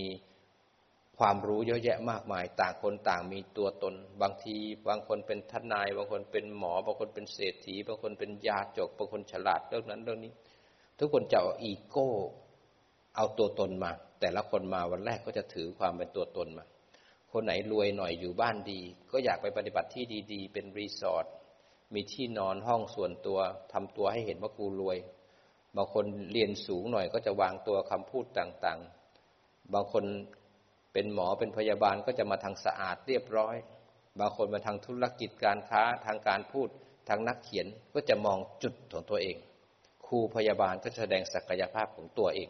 [1.19, 4.57] ความรู้เยอะแยะมากมาย ต่างคนต่างมีตัวตน บางที
[4.89, 10.33] บางคนเป็นทนาย บางคนเป็นหมอ บางคนเป็นเศรษฐี บางคนเป็นยาจก บางคนฉลาดเรื่องนั้นเรื่องนี้
[10.99, 12.09] ทุกคนจะเอาอีโก้
[13.17, 16.67] เอาตัวตนมา แต่ละคนมาวันแรกก็จะถือความเป็นตัวตนมา
[17.33, 18.81] คนไหนรวยหน่อยอยู่บ้านดี
[19.13, 21.27] ก็อยากไปปฏิบัติที่ดีๆ เป็นรีสอร์ท
[21.95, 23.39] มีที่นอนห้องส่วนตัว
[23.73, 24.99] ทำตัวให้เห็นว่ากูรวย
[25.77, 30.05] บางคนเรียนสูงหน่อยก็จะวางตัวคำพูดต่างๆ บางคน
[30.93, 33.57] เป็นหมอเป็นพยาบาลก็จะมาทางสะอาดเรียบร้อย
[34.21, 36.69] บางคนมาทางธุรกิจการค้าทางการพูด
[37.09, 39.37] ทางนักเขียนก็จะมองจุดของตัวเอง
[40.07, 42.49] ครูพยาบาลก็แสดงศักยภาพของตัวเอง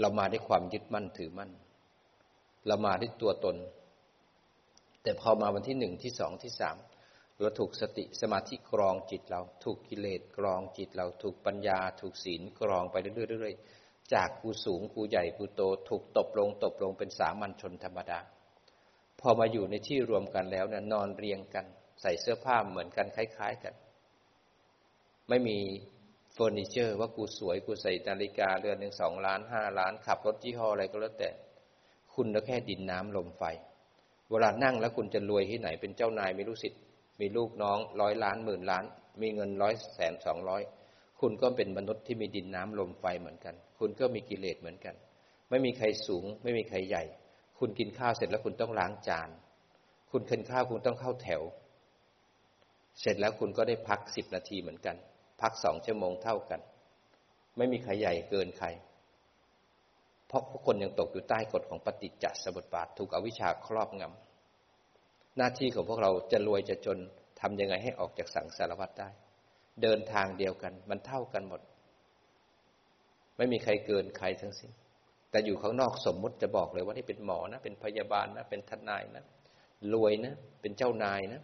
[0.00, 1.50] เรามาด้วยความยึดมั่นถือมั่น
[2.66, 3.56] เรามาด้วยตัวตน
[5.02, 6.76] แต่พอมาวันที่หนึ่งที่สองที่สาม
[7.40, 12.96] เราถูกสติสมาธิกรองจิตเรา ถูกกิเลสกรองจิตเรา ถูกปัญญา ถูกศีลกรองไป
[13.30, 18.20] เรื่อยๆจากกูสูงกูใหญ่กูโต ถูกตบลงตบลงเป็นสามัญชนธรรมดา
[19.20, 21.66] พอมาอยู่ในที่รวมกันแล้วเนี่ยนอนเรียงกัน
[22.02, 23.74] ใส่เสื้อผ้าเหมือนกันคล้าย ๆกัน
[25.28, 25.58] ไม่มี
[26.42, 31.30] อร์นิเจอร์ว่ากูสวยกูใส่นาฬิกาเรือนหนึ่งสองล้านห้าล้าน ขับรถยี่ห้ออะไรก็แล้วแต่
[32.14, 33.42] คุณก็แค่ดินน้ำลมไฟ
[34.30, 36.80] เวลานั่งแล้วคุณจะรวยที่ไหน เป็นเจ้านายมีลูกศิษย์
[37.20, 38.84] มีลูกน้องร้อยล้านหมื่นล้าน
[39.22, 40.62] มีเงินร้อยแสนสองร้อย
[41.20, 44.94] คุณก็เป็นมนุษย์ที่มีดินน้ำลมไฟเหมือนกัน คุณก็มีกิเลสเหมือนกัน
[45.50, 47.04] ไม่มีใครสูง ไม่มีใครใหญ่
[47.58, 49.28] คุณกินข้าวเสร็จแล้วคุณต้องล้างจาน
[50.10, 51.42] คุณกินข้าวคุณต้องเข้าแถว
[53.00, 54.96] เสร็จแล้วคุณก็ได้พักสิบนาทีเหมือนกัน
[55.42, 56.60] พักสองชั่วโมงเท่ากัน
[57.56, 58.68] ไม่มีใครใหญ่เกินใคร
[60.28, 66.98] เพราะทุกคนยังตกอยู่ใต้กฎของปฏิจจสมุปบาทถูกอวิชชาครอบงำหน้าที่ของพวกเราจะรวยจะจน
[67.40, 69.08] ทำยังไงให้ออกจากสังสารวัฏได้
[69.82, 71.60] เดินทางเดียวกัน มันเท่ากันหมด
[73.36, 74.70] ไม่มีใครเกินใครทั้งสิ้น
[75.30, 79.24] แต่อยู่ข้างนอกสมมุติจะบอกเลยว่านี่เป็นหมอนะ เป็นพยาบาลนะ เป็นทนายนะ
[79.92, 81.40] รวยนะ เป็นเจ้านายนะ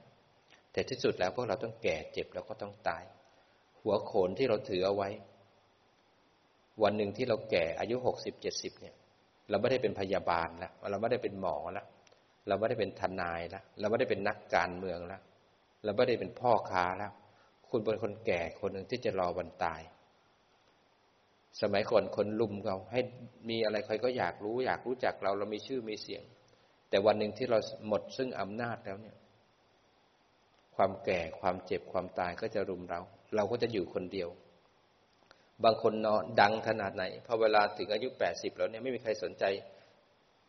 [0.73, 3.05] แต่ที่สุดแล้วพวกเราต้องแก่เจ็บแล้วก็ต้องตาย
[3.89, 5.09] หัวโขนที่เราถือเอาไว้
[6.83, 8.95] วันหนึ่งที่เราแก่อายุหกสิบเจ็ดสิบเนี่ย
[9.51, 11.87] เราไม่ได้เป็นพยาบาลแล้วเราไม่ได้เป็นหมอแล้ว
[12.49, 15.21] เราไม่ได้เป็นทนายแล้วเราไม่ได้เป็นนักการเมืองแล้ว
[15.85, 17.13] เราไม่ได้เป็นพ่อค้าแล้ว
[17.71, 19.81] คุณเป็นคนแก่คนหนึ่งที่จะรอวันตาย
[21.61, 23.01] สมัยก่อนคนลุมเราให้
[23.49, 26.23] มีอะไรใครก็อยากรู้ อยากรู้จักเราเรามีชื่อมีเสียง
[26.91, 29.17] แต่วันหนึ่งที่เราหมดซึ่งอำนาจแล้วเนี่ย
[30.77, 33.01] ความแก่ความเจ็บความตายก็จะรุมเรา
[33.35, 34.29] เราก็จะอยู่คนเดียว
[35.65, 39.45] บางคนนอนดังขนาดไหนพอเวลาถึงอายุแปดสิบแล้วเนี่ยไม่มีใครสนใจ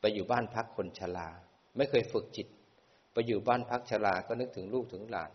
[0.01, 1.29] ไปอยู่บ้านพักคนชรา
[1.77, 2.47] ไม่เคยฝึกจิต
[3.13, 5.31] ไปอยู่บ้านพักชราก็นึกถึงลูกถึงหลาน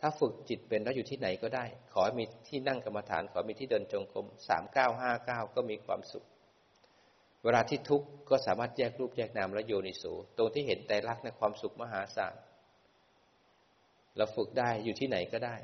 [0.00, 6.24] ถ้าฝึกจิตเป็นแล้วอยู่ที่ไหนก็ได้ ขอให้มีที่นั่งกรรมฐาน ขอมีที่เดินจงกรมสามเก้าห้าเก้าก็มีความสุข
[7.44, 12.34] เวลาที่ทุกข์ก็สามารถแยกรูปแยกนามและโยนิสูตรงที่เห็นแต่รักในความสุขมหาศาล
[14.16, 15.56] เราฝึกได้อยู่ที่ไหนก็ได้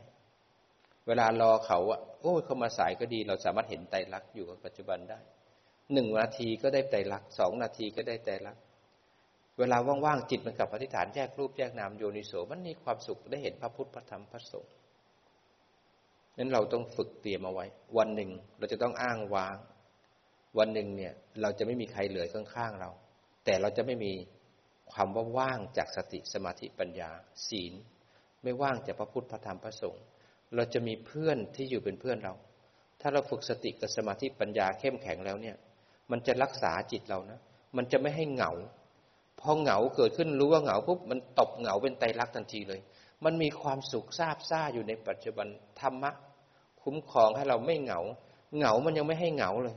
[1.11, 5.19] เวลารอเขาอะโอ้เขามาสายก็ดี เราสามารถเห็นไตรลักษณ์อยู่กับปัจจุบันได้
[5.93, 8.63] หนึ่งนาทีก็ได้ไตรลักษณ์สองนาทีก็ได้ไตรลักษณ์
[9.59, 14.73] เวลาว่างๆจิตมันกลับอธิษฐานแยกรูปแยกนามโยนิโสมันมีความสุขได้เห็นพระพุทธพระธรรมพระสงฆ์
[16.37, 17.67] นั้นเราต้องฝึกเตรียมเอาไว้
[17.99, 19.57] วันหนึ่งเราจะต้องอ้างว้าง
[20.59, 22.91] วันหนึ่งเนี่ยเราจะไม่มีใครเหลือข้างๆเรา
[23.45, 24.13] แต่เราจะไม่มี
[24.93, 27.11] ความว่าว่างจากสติสมาธิปัญญา
[27.49, 27.73] ศีล
[28.43, 30.05] ไม่ว่างจากพระพุทธพระธรรมพระสงฆ์
[30.55, 32.35] เราจะมีเพื่อนที่อยู่เป็นเพื่อนเรา
[33.01, 35.57] ถ้าเราฝึกสติกับสมาธิปัญญาเข้มแข็งแล้วเนี่ย
[36.11, 37.39] มันจะรักษาจิตเรานะ
[37.77, 38.53] มันจะไม่ให้เหงา
[39.41, 42.81] พอเหงาเกิดขึ้นรู้ว่าเหงาปุ๊บมันตบเหงาเป็นไตรลักษณ์ทันทีเลย
[43.25, 45.47] มันมีความสุขซาบซ่าอยู่ในปัจจุบัน
[45.81, 46.11] ธรรมะ
[46.83, 48.01] คุ้มครองให้เราไม่เหงา
[48.57, 49.77] เหงามันยังไม่ให้เหงาเลย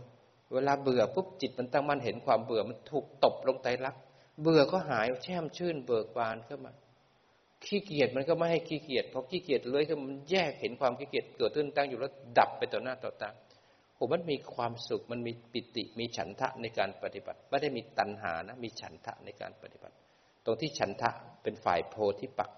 [0.54, 4.02] เวลาเบื่อปุ๊บจิตมันตั้งมั่นเห็นความเบื่อมันถูกตบลงไตรลักษณ์
[4.42, 6.74] เบื่อก็หายแช่มชื่นเบิกบานขึ้นมา
[7.66, 13.30] ขี้เกียจมันก็ไม่ให้ขี้เกียจเพราะขี้เกียจเลยคือมันแยกเห็นความขี้เกียจเกิดขึ้นตั้งอยู่แล้วดับไปต่อหน้าต่อตา
[13.96, 19.96] โอ้มันมีความสุขมันมีปิติมีฉันทะในการปฏิบัติ ไม่ได้มีตัณหานะมีฉันทะในการปฏิบัติ
[20.46, 21.10] ตรงที่ฉันทะ
[21.44, 22.52] เป็นฝ่ายโพธิปัก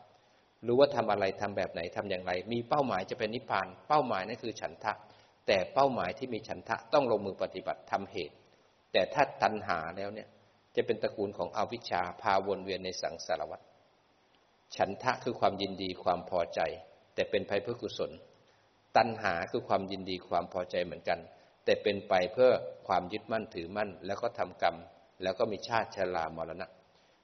[0.68, 4.94] รู้ว่าทำอะไรทำแบบไหนทำอย่างไร มีเป้าหมายจะเป็นนิพพาน เป้าหมายนั่นคือฉันทะ
[5.48, 8.36] แต่เป้าหมายที่มีฉันทะต้องลงมือปฏิบัติทำเหตุ
[8.92, 10.28] แต่ถ้าตัณหาแล้วเนี่ย
[10.76, 13.62] จะเป็นตระกูลของอวิชชาพาวนเวียนในสังสารวัฏ
[14.76, 16.62] ฉันทะคือความยินดีความพอใจ
[17.16, 18.12] แต่เป็นไปเพื่อกุศล
[18.98, 21.20] ตัณหาคือความยินดีความพอใจเหมือนกัน
[21.66, 22.50] แต่เป็นไปเพื่อ
[22.88, 24.76] ความยึดมั่นถือมั่น แล้วก็ทำกรรม
[25.24, 26.68] แล้วก็มีชาติชรามรณะ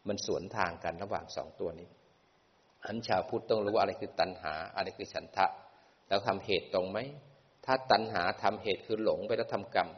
[0.08, 1.88] มันสวนทางกันระหว่างสองตัวนี้
[2.86, 5.46] อันชาวพุทธต้องรู้ว่าอะไรคือตัณหาอะไรคือฉันทะ
[6.08, 6.98] แล้วทำเหตุตรงไหม
[7.66, 9.90] ถ้าตัณหาทำเหตุคือหลงไปแล้วทำกรรม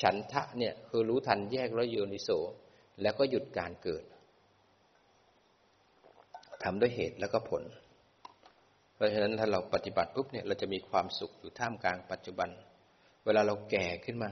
[0.00, 2.30] ฉันทะเนี่ยคือรู้ทันแยกแล้วโยนิโส
[3.02, 4.04] แล้วก็หยุดการเกิด
[6.64, 7.62] ทำด้วยเหตุแล้วก็ผล
[8.94, 12.48] เพราะฉะนั้นถ้าเราปฏิบัติปุ๊บเนี่ยเราจะมีความสุขอยู่ท่ามกลางปัจจุบัน
[13.24, 14.30] เวลาเราแก่ขึ้นมา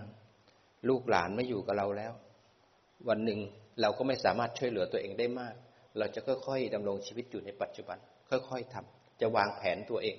[0.89, 2.13] ลูกหลานไม่อยู่กับเราแล้ว
[3.09, 3.41] วันหนึ่ง
[3.81, 5.55] เราก็ไม่สามารถช่วยเหลือตัวเองได้มาก
[5.99, 10.17] เราจะค่อยๆดำรงชีวิตอยู่ในปัจจุบัน ค่อยๆทำจะวางแผนตัวเอง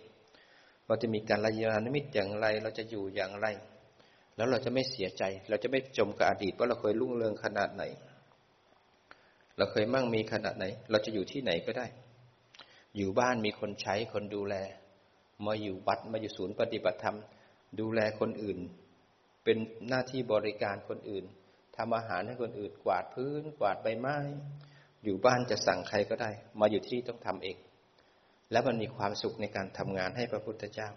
[0.87, 3.47] เราจะมีการระยานิมิตอย่างไร เราจะอยู่อย่างไร
[4.35, 7.83] แล้วเราจะไม่เสียใจ เราจะไม่จมกับอดีตว่าเราเคยรุ่งเรืองขนาดไหน
[9.57, 11.87] เราเคยมั่งมีขนาดไหน เราจะอยู่ที่ไหนก็ได้
[12.97, 14.55] อยู่บ้านมีคนใช้คนดูแล
[15.45, 17.17] มาอยู่วัดมาอยู่ศูนย์ปฏิบัติธรรม
[17.79, 18.59] ดูแลคนอื่น
[19.43, 19.57] เป็น
[19.89, 21.25] หน้าที่บริการคนอื่น
[21.77, 24.17] ทำอาหารให้คนอื่นกวาดพื้น กวาดใบไม้
[25.03, 27.57] อยู่บ้านจะสั่งใครก็ได้ มาอยู่ที่ต้องทำเอง
[28.51, 30.89] แล้วมันมีความสุขในการทำงานให้พระพุทธเจ้า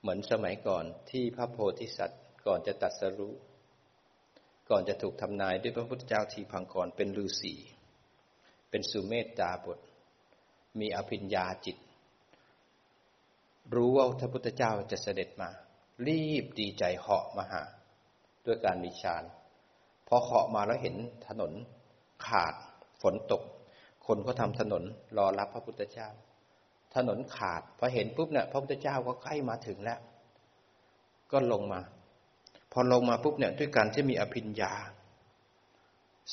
[0.00, 3.34] เหมือนสมัยก่อนที่พระโพธิสัตว์ก่อนจะตัดสรู้
[4.70, 7.54] ก่อนจะถูกทำนายด้วยพระพุทธเจ้าทีพังกรเป็นฤาษี
[8.70, 9.78] เป็นสุเมธดาบท
[10.80, 11.76] มีอภิญญาจิต
[13.74, 15.50] รู้ว่าพระพุทธเจ้าจะเสด็จมา
[16.06, 17.62] รีบดีใจเหาะมาหา
[18.46, 19.24] ด้วยการมีฌาน
[20.08, 20.96] พอเคาะมาแล้วเห็น
[21.28, 21.52] ถนน
[22.26, 22.54] ขาด
[23.02, 23.42] ฝนตก
[24.06, 24.82] คนก็ทำถนน
[25.16, 26.08] รอรับพระพุทธเจ้า
[26.94, 30.00] ถนนขาดพอเห็นปุ๊บเนี่ยพระพุทธเจ้าก็ใกล้มาถึงแล้ว
[31.32, 31.80] ก็ลงมา
[32.72, 34.72] พอลงมาปุ๊บเนี่ยด้วยการที่มีอภิญญา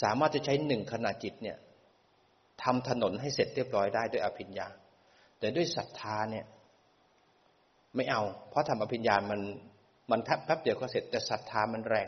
[0.02, 1.58] สามารถจะใช้หนึ่งขณะจิตเนี่ย
[2.64, 4.68] ทำถนนให้เสร็จเรียบร้อยได้ด้วยอภิญญา
[5.40, 6.46] แต่ด้วยศรัทธาเนี่ย
[7.96, 9.42] ไม่เอา เพราะทำอภิญญามัน
[10.12, 12.08] มันแป๊บเดียวก็เสร็จแต่ศรัทธามันแรง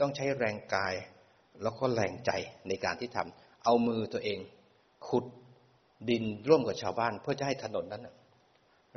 [0.00, 0.94] ต้องใช้แรงกาย
[1.62, 2.30] แล้วก็แรงใจ
[2.68, 4.38] ในการที่ทำเอามือตัวเอง
[5.06, 5.24] ขุด
[6.10, 8.08] ดินร่วมกับชาวบ้าน เพื่อจะให้ถนนนั้น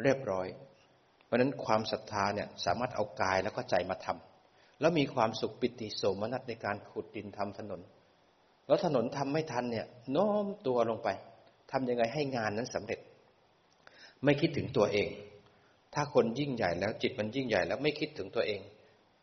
[0.03, 0.47] เรียบร้อย
[1.25, 7.81] เพราะนั้นความศรัทธาเนี่ยสามารถเอากายแล้วก็ใจมาทำแล้วมีความสุขปิติโสมนัสในการขุดดินทำถนน
[8.67, 11.09] แล้วถนนทำไม่ทันเนี่ยโน้มตัวลงไป
[11.71, 12.99] ทำยังไงให้งานนั้นสำเร็จ
[14.23, 15.07] ไม่คิดถึงตัวเอง
[15.93, 18.61] ถ้าคนยิ่งใหญ่แล้วจิตมันยิ่งใหญ่แล้วไม่คิดถึงตัวเอง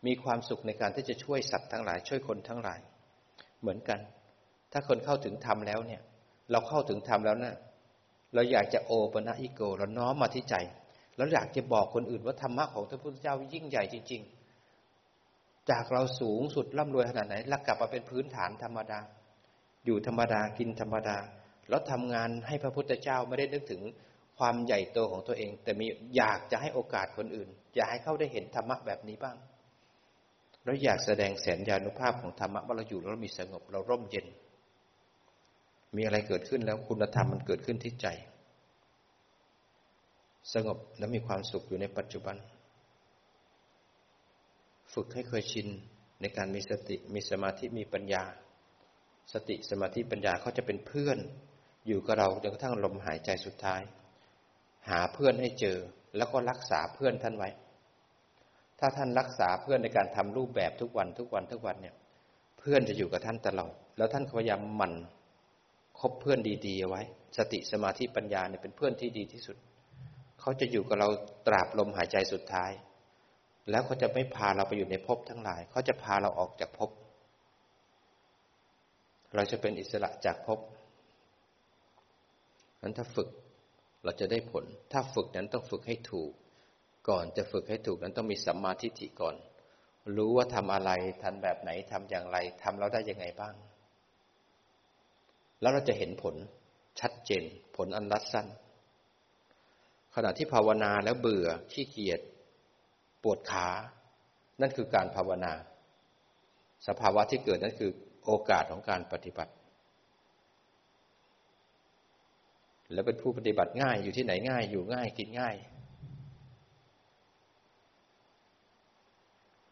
[0.07, 2.81] มีความสุขในการที่จะช่วยสัตว์ทั้งหลาย ช่วยคนทั้งหลาย
[3.61, 4.00] เหมือนกัน
[4.72, 6.00] ถ้าคนเข้าถึงธรรมแล้วเนี่ย
[6.50, 7.57] เราเข้าถึงธรรมแล้วนะ่ะ
[8.35, 10.57] เราอยากจะโอปนะอิโกเราน้อมมาที่ใจ
[11.16, 14.22] แล้วอยากจะบอกคนอื่นว่าธรรมะของพระพุทธเจ้ายิ่งใหญ่จริง
[14.94, 19.00] ๆ จากเราสูงสุดร่ำรวยขนาดไหนแล้วกลับมาเป็นพื้นฐานธรรมดา
[19.84, 21.18] อยู่ธรรมดากินธรรมดา
[21.68, 23.82] แล้วทำงานให้พระพุทธเจ้าไม่ได้นึกถึง
[24.38, 29.36] ความใหญ่โตของตัวเอง แต่มีอยากจะให้โอกาสคนอื่น อยากให้เขาได้เห็นธรรมะแบบนี้บ้าง
[30.64, 34.26] แล้วอยากแสดงแสนยานุภาพของธรรมะว่าเราอยู่แล้วมีสงบเราร่มเย็น
[35.96, 38.06] มีอะไรเกิดขึ้นแล้วคุณธรรมมันเกิดขึ้นที่ใจ
[40.52, 42.36] สงบและมีความสุขอยู่ในปัจจุบัน
[44.92, 45.68] ฝึกให้เคยชิน
[46.20, 48.24] ในการมีสติมีสมาธิมีปัญญา
[49.32, 51.18] สติสมาธิปัญญาเขาจะเป็นเพื่อน
[51.86, 53.82] อยู่กับเราจนกระทั่งลมหายใจสุดท้าย
[54.88, 55.76] หาเพื่อนให้เจอ
[56.16, 57.50] แล้วก็รักษาเพื่อนท่านไว้
[58.78, 61.94] ถ้าท่านรักษาเพื่อนในการทำรูปแบบทุกวันทุกวันทุกวันเนี่ย
[62.58, 64.94] เพื่อนจะอยู่กับท่านตลอดแล้วท่านพยายามหมั่น
[66.00, 67.02] คบเพื่อนดีๆเอาไว้
[67.36, 69.56] สติสมาธิปัญญาเนี่ยเป็นเพื่อนที่ดีที่สุด
[70.40, 71.08] เขาจะอยู่กับเรา
[71.46, 72.70] ตราบลมหายใจสุดท้าย
[73.70, 76.90] แล้วเขาจะไม่พาเราไปอยู่ในภพทั้งหลาย เขาจะพาเราออกจากภพ
[79.34, 80.60] เราจะเป็นอิสระจากภพ
[82.82, 83.28] นั้นถ้าฝึก
[84.04, 86.32] เราจะได้ผล ถ้าฝึกนั้นต้องฝึกให้ถูก
[87.08, 89.36] ก่อนจะฝึกให้ถูกนั้นต้องมีสัมมาทิฏฐิก่อน
[90.16, 90.90] รู้ว่าทำอะไร
[91.22, 93.54] ทันแบบไหนทำอย่างไรทำแล้วได้ยังไงบ้าง
[95.60, 96.34] แล้วเราจะเห็นผล
[97.00, 97.44] ชัดเจน
[97.76, 98.46] ผลอันรัดสั้น
[100.14, 102.20] ขณะที่ภาวนาแล้วเบื่อขี้เกียจ
[103.22, 103.68] ปวดขา
[104.60, 105.52] นั่นคือการภาวนา
[106.86, 107.90] สภาวะที่เกิดนั่นคือ
[108.26, 109.52] โอกาสของการปฏิบัติ
[112.92, 115.56] แล้วเป็นผู้ปฏิบัติง่ายอยู่ที่ไหนง่าย อยู่ง่ายกินง่าย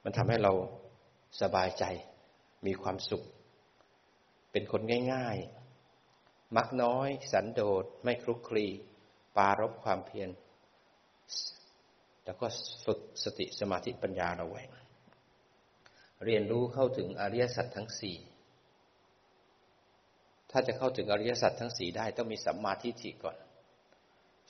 [0.05, 0.53] มันทำให้เรา
[1.43, 1.85] สบายใจ
[2.67, 3.25] มีความสุข
[4.53, 4.83] เป็นคน
[5.15, 5.37] ง่าย
[5.97, 8.67] ๆ มักน้อย สันโดษไม่คลุกคลี
[9.37, 10.31] ปารบความเพียร
[12.25, 12.47] แล้วก็
[12.85, 14.63] ฝึกสติสมาธิปัญญาเราไว้
[16.25, 18.17] เรียนรู้เข้าถึงอริยสัจทั้งสี่
[20.51, 23.37] ถ้าจะเข้าถึงอริยสัจทั้งสีได้ต้องมีสัมมาทิฏฐิก่อน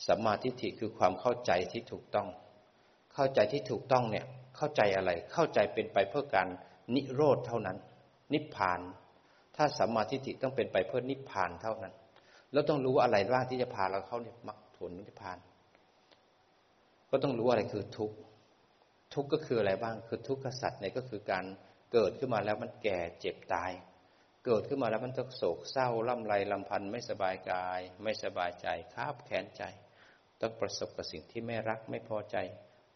[0.07, 2.29] สัมมาทิฏฐิคือความเข้าใจที่ถูกต้อง
[3.15, 6.49] เข้าใจที่ถูกต้องเนี่ยเข้าใจอะไร เข้าใจเป็นไปเพื่อการ
[6.95, 7.77] นิโรธเท่านั้น
[8.33, 8.81] นิพพาน
[9.57, 11.95] ถ้าสัมมาทิฏฐิต้องเป็นไปเพื่อนิพพานเท่านั้น
[12.53, 15.39] แล้วต้องรู้อะไรบ้างที่จะพาเราเข้านิมรรคผลนิพพาน
[17.11, 18.17] ก็ต้องรู้อะไรคือทุกข์
[19.15, 21.45] ทุกข์ก็คืออะไรบ้าง คือทุกขสัตว์เนี่ยก็คือการ
[21.93, 23.71] เกิดขึ้นมาแล้วมันแก่เจ็บตาย
[24.51, 29.63] เกิดขึ้นมาแล้วมันต้องโศกเศร้าล่ำไรลำพันธ์ไม่สบายกาย ไม่สบายใจคาบแขนใจ
[30.41, 32.37] ต้องประสบกับสิ่งที่ไม่รักไม่พอใจ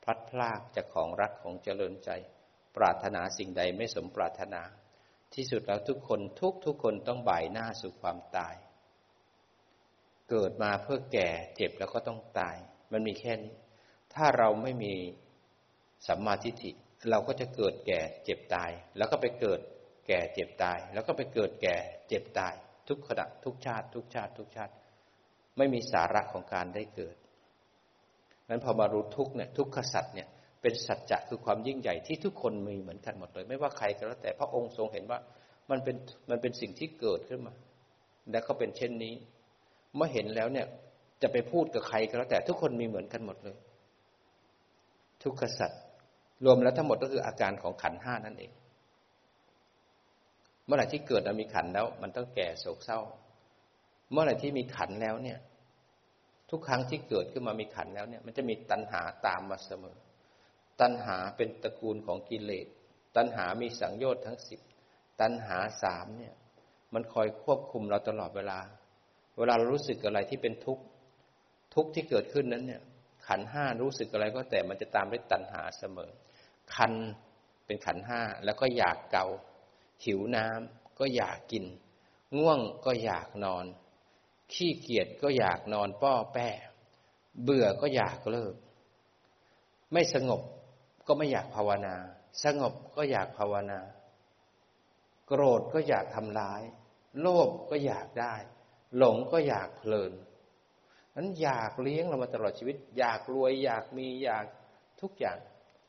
[0.03, 2.11] พลัดพรากจากของรักของเจริญใจ
[2.77, 4.63] ปรารถนาสิ่งใดไม่สมปรารถนา
[5.35, 8.55] ที่สุดแล้วทุกคนทุกทุกคนต้องบ่ายหน้าสู่ความตาย
[10.31, 12.57] เกิดมาเพื่อแก่เจ็บแล้วก็ต้องตาย
[12.93, 13.55] มันมีแค่นี้
[14.15, 14.95] ถ้าเราไม่มี
[16.07, 16.71] สัมมาทิฏฐิ
[17.11, 19.61] เราก็จะเกิดแก่เจ็บตาย แล้วก็ไปเกิด
[20.07, 21.77] แก่เจ็บตาย แล้วก็ไปเกิดแก่
[22.09, 22.55] เจ็บตาย
[22.89, 24.73] ทุกขณะทุกชาติ ทุกชาติ ทุกชาติ
[25.59, 27.17] ไม่มีสาระของการได้เกิด
[28.49, 30.29] นั้นพอมารู้ทุกเนี่ยทุกขสัตว์เนี่ย
[30.63, 35.19] เป็นสัจจะคือความยิ่งใหญ่ที่ทุกคนมีเหมือนกันหมดเลย ไม่ว่าใครก็แล้วแต่พระองค์ทรงเห็นว่า
[35.71, 35.97] มันเป็น
[36.31, 37.55] มันเป็นสิ่งที่เกิดขึ้นมา
[38.31, 39.15] แล้วก็เป็นเช่นนี้
[39.97, 40.67] เมื่อเห็นแล้วเนี่ย
[41.23, 43.57] จะไปพูดกับใครก็แล้วแต่ทุกคนมีเหมือนกันหมดเลย
[45.23, 45.81] ทุกขสัตว์
[46.45, 48.53] รวมแล้วทั้งหมดก็คืออาการของขันห้านั่นเอง
[50.73, 53.01] มื่อไหร่ที่เกิดมีขันแล้ว มันต้องแก่โศกเศร้า
[54.11, 55.39] เมื่อไหร่ที่มีขันแล้วเนี่ย
[56.51, 59.97] ทุกครั้งที่เกิดขึ้นมามีขันแล้วเนี่ย มันจะมีตัณหาตามมาเสมอ
[60.81, 62.67] ตัณหาเป็นตระกูลของกิเลส
[63.17, 64.61] ตัณหามีสังโยชน์ทั้งสิบ
[65.21, 66.35] ตัณหาสามเนี่ย
[66.95, 68.59] มันคอยควบคุมเราตลอดเวลา
[69.39, 70.85] เวลาเรารู้สึกอะไรที่เป็นทุกข์
[71.75, 72.83] ทุกข์ที่เกิดขึ้นนั้นเนี่ย
[73.27, 76.11] ขันห้ารู้สึกอะไรก็แต่มันจะตามด้วยตัณหาเสมอ
[76.75, 76.93] คัน
[77.67, 79.27] เป็นขันห้าแล้วก็อยากเกา
[80.05, 81.65] หิวน้ำก็อยากกิน
[82.39, 83.65] ง่วงก็อยากนอน
[84.53, 86.49] ขี้เกียจก็อยากนอนป้อแป้
[87.43, 88.55] เบื่อก็อยากเลิก
[89.93, 90.43] ไม่สงบ
[91.07, 91.97] ก็ไม่อยากภาวนา
[92.45, 93.81] สงบก็อยากภาวนา
[95.27, 96.63] โกรธก็อยากทำร้าย
[97.21, 98.35] โลภก็อยากได้
[98.97, 100.13] หลงก็อยากเพลิน
[101.15, 104.45] นั้นอยากเลี้ยงเรามาตลอดชีวิต อยากรวยอยากมีอยาก
[105.01, 105.39] ทุกอย่าง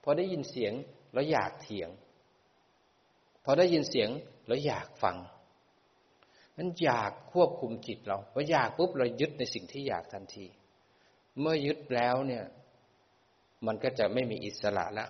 [0.03, 0.73] พอได้ยินเสียง
[1.13, 1.89] แล้วอยากเถียง
[3.43, 4.09] พอได้ยินเสียง
[4.47, 5.17] แล้วอยากฟัง
[6.57, 10.45] นั้นอยากควบคุมจิตเราพออยากปุ๊บเรายึดในสิ่งที่อยากทันที
[11.39, 12.43] เมื่อยึดแล้วเนี่ย
[13.67, 15.09] มันก็จะไม่มีอิสระแล้ว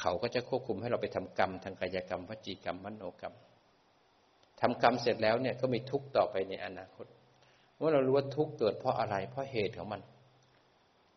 [0.00, 3.34] เขาก็จะควบคุมให้เราไปทำกรรมทางกายกรรมวจีกรรมมโนกรรม
[4.60, 7.06] ทำกรรมเสร็จแล้วเนี่ยก็มีทุกข์ต่อไปในอนาคต
[7.76, 10.00] เมื่อเรารู้ว่าทุกข์เกิดเพราะอะไร เพราะเหตุของมัน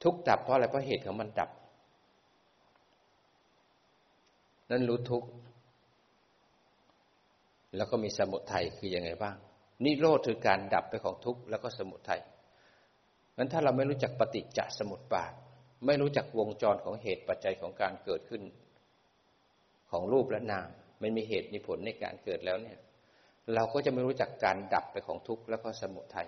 [0.03, 1.49] ทุกข์ดับเพราะอะไรเพราะเหตุของมันดับ
[4.71, 5.27] นั้นรู้ทุกข์
[7.77, 9.35] แล้วก็มีสมุทัยคืออยังไงบ้าง
[9.83, 12.21] นิโรธคือการดับไปของทุกข์แล้วก็สมุทัย
[13.37, 15.33] นั้นถ้าเราไม่รู้จักปฏิจจสมุปบาท
[15.85, 18.41] ไม่รู้จักวงจรของเหตุปัจจัยของการเกิดขึ้น
[19.91, 20.67] ของรูปและนาม
[21.01, 22.79] ไม่มีเหตุมีผลในการเกิดแล้วเนี่ย
[23.53, 26.27] เราก็จะไม่รู้จักการดับไปของทุกข์แล้วก็สมุทัย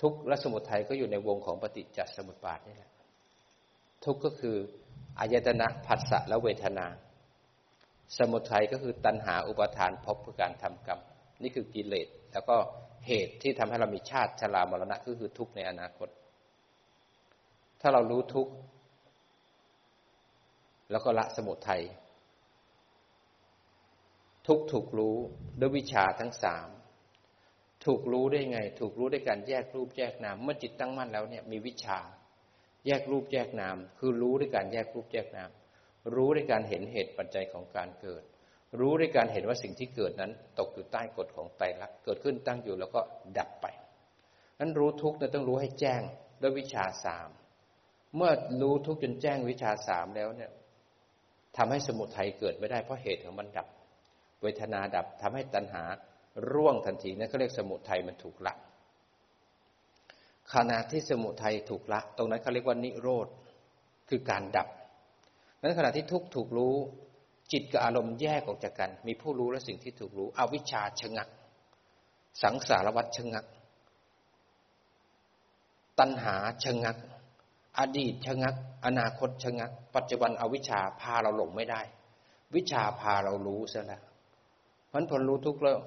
[0.00, 2.90] ทุกข์และสมุทัยก็อยู่ในวงของปฏิจจสมุปบาทนี่แหละ
[4.04, 4.56] ทุกข์ก็คือ
[5.18, 6.86] อายตนะผัสสะและเวทนา
[8.18, 11.00] สมุทัยก็คือตัณหาอุปทานพบเพื่อการทำกรรม
[11.42, 12.56] นี่คือกิเลส แล้วก็
[13.06, 16.08] เหตุที่ทำให้เรามีชาติชรามรณะก็คือทุกข์ในอนาคต
[17.80, 18.52] ถ้าเรารู้ทุกข์
[20.90, 21.82] แล้วก็ละสมุทัย
[24.46, 25.16] ทุกถูกรู้
[25.60, 26.68] ด้วยวิชาทั้งสาม
[27.84, 31.98] ถูกรู้ได้ไง ถูกรู้ด้วยการแยกรูปแยกนาม เมื่อจิตตั้งมั่นแล้วเนี่ยมีวิชา
[32.86, 35.50] แยกรูปแยกนาม คือรู้ด้วยการแยกรูปแยกนาม
[36.14, 38.22] รู้ด้วยการเห็นเหตุปัจจัยของการเกิด
[38.80, 43.00] รู้ด้วยการเห็นว่าสิ่งที่เกิดนั้น ตกอยู่ใต้กฎของไตรลักษณ์เกิดขึ้นตั้งอยู่แล้วก็
[43.38, 43.66] ดับไป
[44.60, 46.02] นั้นรู้ทุกข์เนี่ยต้องรู้ให้แจ้ง
[46.42, 47.28] ด้วยวิชาสาม
[48.16, 48.32] เมื่อ
[48.62, 50.50] รู้ทุกข์จนแจ้งวิชาสามแล้วเนี่ย
[51.56, 53.68] ทำให้สมุทัยเกิดไม่ได้เพราะเหตุของมันดับ
[54.42, 55.84] เวทนาดับทำให้ตัณหา
[56.52, 58.54] ร่วงทันทีนั่นเขาเรียกสมุทัยมันถูกละ
[60.54, 63.28] ขณะที่สมุทัยถูกละ ตรงนั้นเขาเรียกว่านิโรธ
[64.08, 64.68] คือการดับ
[65.62, 66.76] นั้นขณะที่ทุกถูกรู้
[67.52, 71.28] จิตกับอารมณ์แยกออกจากกัน มีผู้รู้และสิ่งที่ถูกรู้ อวิชชาชะงัก
[72.42, 73.44] สังสารวัฏชะงัก
[75.98, 76.96] ตัณหาชะงัก
[77.78, 78.54] อดีตชะงัก
[78.86, 81.80] อนาคตชะงัก ปัจจุบันอวิชชาพาเราหลงไม่ได้
[82.54, 84.02] วิชาพาเรารู้ซะแล้ว
[84.92, 85.78] มันพอรู้ทุกแล้ว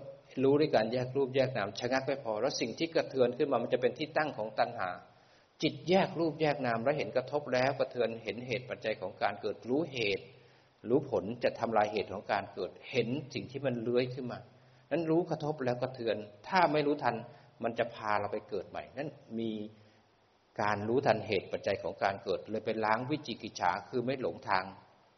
[0.44, 4.90] รู้ด้วยการแยกรูปแยกนามชะงักไม่พอ แล้วสิ่งที่กระเทือนขึ้นมามันจะเป็นที่ตั้งของตัณหา
[5.64, 10.26] จิตแยกรูปแยกนาม แล้วเห็นกระทบแล้วกระเทือนเห็นเหตุปัจจัยของการเกิดรู้เหตุ
[10.90, 14.40] รู้ผลจะทำลายเหตุของการเกิดเห็นสิ่งที่มันเลื้อยขึ้นมา
[14.92, 17.16] นั้นรู้กระทบแล้วกระเทือน ถ้าไม่รู้ทัน
[17.64, 19.10] มันจะพาเราไปเกิดใหม่ นั้น
[19.40, 19.52] มี
[20.62, 24.64] การรู้ทันเหตุปัจจัยของการเกิด เลยไปล้างวิจิกิจฉาคือไม่หลงทาง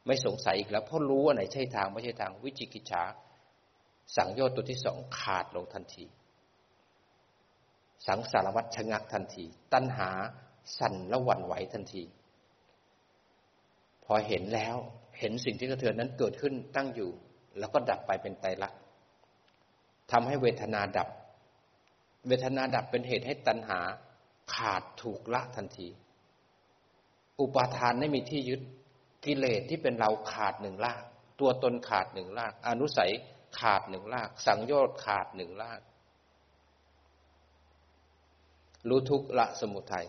[0.06, 3.04] ไม่สงสัยอีกแล้วเพราะรู้ว่าไหนใช่ทางไม่ใช่ทางวิจิกิจฉา
[4.16, 6.06] สังโยชน์ตัวที่สองขาดลงทันที
[8.08, 10.10] สังสารวัตชะงักทันที ตัณหา
[10.80, 12.04] สั่นและหวั่นไหวทันที
[14.06, 14.76] พอเห็นแล้ว
[15.20, 17.12] เห็นสิ่งที่กระเทือนนั้นเกิดขึ้นตั้งอยู่
[17.60, 18.80] แล้วก็ดับไปเป็นไตรลักษณ์
[20.12, 21.08] ทำให้เวทนาดับ
[22.28, 23.80] เวทนาดับเป็นเหตุให้ตัณหา
[24.56, 25.88] ขาดถูกละทันที
[27.40, 28.62] อุปาทานไม่มีที่ยึด
[29.26, 31.04] กิเลสที่เป็นเราขาดหนึ่งลาก
[31.40, 33.12] ตัวตนขาดหนึ่งลาก อนุสัย
[33.60, 35.80] ขาดหนึ่งลาก สังโยชน์ขาดหนึ่งลาก
[38.90, 40.08] รู้ทุกข์ละสมุทัย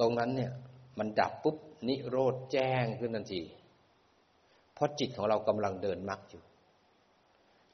[0.00, 0.52] ตรงนั้นเนี่ย
[0.98, 1.56] มันดับปุ๊บ
[1.88, 3.42] นิโรธแจ้งขึ้นทันที
[4.74, 6.42] เพราะจิตของเรากำลังเดินมรรคอยู่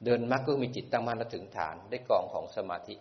[0.05, 2.95] เดินมรรคก็มีจิตตั้งมั่นและถึงฐานได้กองของสมาธิ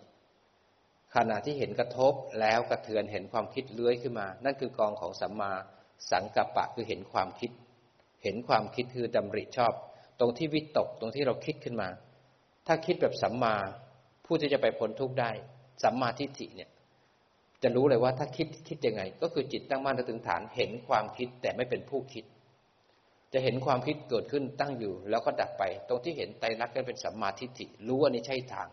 [1.14, 5.52] ขณะที่เห็นกระทบแล้วกระเทือนเห็นความคิดเลื้อยขึ้นมา นั่นคือกองของสัมมา
[6.10, 7.50] สังกัปปะคือเห็นความคิด
[8.24, 9.72] เห็นความคิดคือดำริชอบ
[10.20, 11.88] ตรงที่วิตกตรงที่เราคิดขึ้นมา
[12.66, 13.54] ถ้าคิดแบบสัมมา
[14.26, 15.30] ผู้ที่จะไปพ้นทุกข์ได้
[15.82, 16.70] สัมมาทิฏฐิเนี่ย
[17.62, 22.24] จะรู้เลยว่าถ้าคิดคิดยังไง ก็คือจิตตั้งมั่นถึงฐานเห็นความคิดแต่ไม่เป็นผู้คิด
[23.32, 28.68] จะเห็นความคิดเกิดขึ้นตั้งอยู่ แล้วก็ดับไป ตรงที่เห็นไตรลักษณ์กันเป็นสัมมาทิฏฐิรู้ว่านี่ใช่ทาง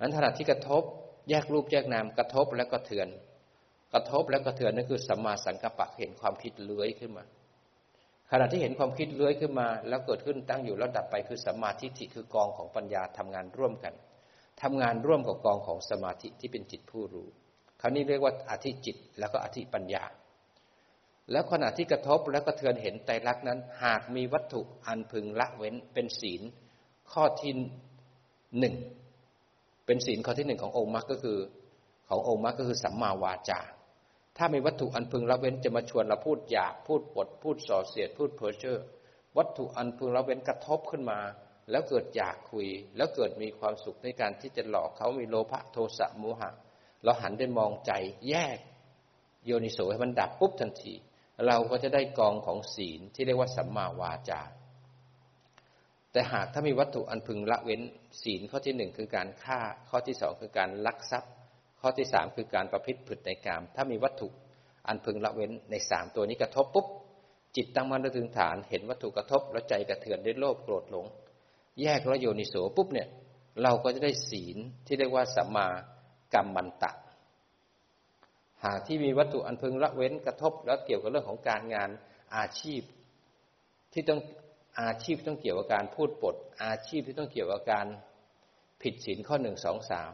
[0.00, 0.82] นั้นขณะที่กระทบ
[1.30, 3.08] แยกรูปแยกนามกระทบแล้วก็เถือน
[3.92, 7.24] กระทบแล้วก็เถือนนั่นคือสัมมาสังกัปปะเห็นความคิดเลื้อยขึ้นมา
[8.30, 13.94] ขณะที่เห็นความคิดเลื้อยขึ้นมา แล้วเกิดขึ้นตั้งอยู่แล้วดับไปคือสัมมาทิฏฐิคือกองของปัญญาทำงานร่วมกัน
[14.62, 17.28] ทำงานร่วมกับกองของสมาธิที่เป็นจิตผู้รู้
[17.80, 20.04] คราวนี้เรียกว่าอธิจิตแล้วก็อธิปัญญา
[21.30, 26.42] แล้วขณะที่กระทบแล้วก็เทือนเห็นไตรลักษณ์นั้น หากมีวัตถุอันพึงละเว้นเป็นศีล
[27.12, 27.52] ข้อที่
[28.58, 28.74] หนึ่ง
[29.86, 31.38] เป็นศีลข้อที่หนึ่งขององค์มรรคก็คือ
[32.08, 33.60] ขององค์มรรคก็คือสัมมาวาจา
[34.36, 38.78] ถ้ามีวัตถุอันพึงละเว้นจะมาชวนเราพูดหยาบพูดปดพูดส่อเสียดพูดเพ้อเจ้อ
[39.36, 41.18] วัตถุอันพึงละเว้นกระทบขึ้นมา
[41.70, 46.50] แล้วเกิดอยากคุย แล้วเกิดมีความสุขในการที่จะหลอกเขามีโลภะโทสะโมหะ
[47.04, 47.92] เราหันไปมองใจ
[48.28, 48.58] แยก
[49.44, 50.94] โยนิโสให้มันดับปุ๊บทันที
[51.46, 54.42] เราก็จะได้กองของศีลที่เรียกว่าสัมมาวาจา
[56.12, 57.82] แต่หากถ้ามีวัตถุอันพึงละเว้น
[58.22, 61.32] ศีลข้อที่หนึ่งคือการฆ่า ข้อที่สองคือการลักทรัพย์
[61.80, 64.28] ข้อที่สามคือการประพฤติผิดในกาม ถ้ามีวัตถุ
[64.88, 66.86] อันพึงละเว้นในสามตัวนี้กระทบปุ๊บ
[67.56, 71.06] จิตตั้งมั่นถึงฐานเห็นวัตถุกระทบแล้วใจกระเทือนด้วยโลภโกรธหลง
[71.82, 73.08] แยกแล้วโยนิโสปุ๊บเนี่ย
[73.62, 74.56] เราก็จะได้ศีล
[74.86, 75.66] ที่เรียกว่าสัมมา
[76.34, 76.90] กรรมมันตะ
[78.64, 81.90] หากที่มีวัตถุอันพึงละเว้นกระทบแล้วเกี่ยวกับเรื่องของการงาน
[82.36, 82.82] อาชีพ
[83.92, 84.20] ที่ต้อง
[84.80, 87.86] อาชีพต้องเกี่ยวกับการพูดปด อาชีพที่ต้องเกี่ยวกับการ
[88.82, 90.12] ผิดศีลข้อหนึ่งสองสาม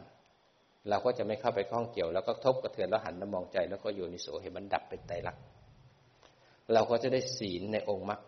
[0.89, 5.43] เราก็จะไม่เข้าไปข้องเกี่ยว แล้วก็ทบกระเทือนแล้วหันมามองใจ แล้วก็โยนิโสเห็นมันดับเป็นไตรลักษณ์
[6.73, 8.21] เราก็จะได้ศีลในองค์มรรค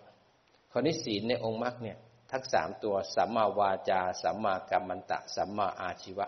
[0.71, 1.97] คราวนี้ศีลในองค์มรรคเนี่ย
[2.33, 6.27] ทั้งสามตัวสัมมาวาจาสัมมากรรมันตะสัมมาอาชีวะ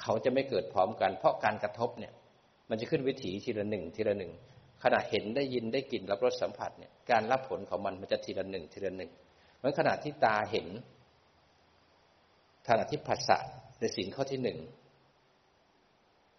[0.00, 2.12] เขาจะไม่เกิดพร้อมกัน เพราะการกระทบเนี่ย
[2.68, 4.32] มันจะขึ้นวิถีทีละหนึ่งทีละหนึ่ง
[4.82, 9.10] ขณะเห็นได้ยินได้กลิ่นรับรสสัมผัสเนี่ยการรับผลของมันมันจะทีละหนึ่งทีละหนึ่ง
[9.56, 10.68] เหมือนขณะที่ตาเห็น
[12.68, 13.38] ขณะที่ผัสสะ
[13.80, 14.58] ในศีลข้อที่หนึ่ง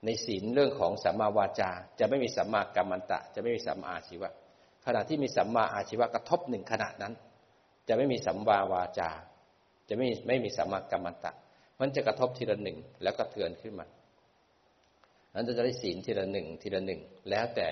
[0.06, 4.30] ในศีลเรื่องของสัมมาวาจา จะไม่มีสัมมากรรมันตะ จะไม่มีสัมมาอาชีวะ
[4.86, 7.14] ขณะที่มีสัมมาอาชีวะกระทบหนึ่งขณะนั้น
[7.90, 9.10] จะไม่มีสัมมาวาจา
[9.90, 11.32] จะไม่ไม่มีสัมมากรรมตะ
[11.80, 13.88] มันจะกระทบทีละหนึ่งแล้วก็เทือนขึ้นมา
[15.34, 17.70] นั้นจะได้ศีลทีละหนึ่งทีละหนึ่งแล้วแต่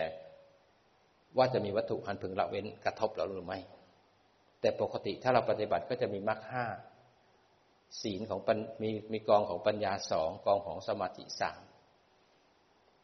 [1.37, 3.59] ว่าจะมีวัตถุอันพึงละเว้นกระทบเราหรือไม่
[4.61, 6.65] แต่ปกติถ้าเราปฏิบัติก็จะมีมรรคห้า
[8.01, 8.39] ศีลของ
[8.81, 11.61] มีมีกองของปัญญาสองกองของสมาธิสาม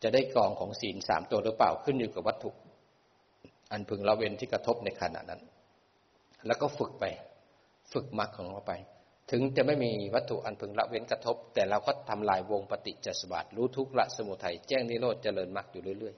[0.04, 2.50] จะได้กองของศีลสามตัวหรือเปล่าขึ้นอยู่กับวัตถุ
[3.72, 5.42] อันพึงละเว้นที่กระทบในขณะนั้น
[6.48, 7.06] แล้วก็ฝึกไป
[7.94, 8.74] ฝึกมรรคของเราไป
[9.32, 16.16] ถึงจะไม่มีวัตถุอันพึงละเว้นกระทบ แต่เราก็ทำลายวงปฏิจจสมบัติรู้ทุกข์ละสมุทัยแจ้งนิโรธเจริญมรรคอยู่เรื่อย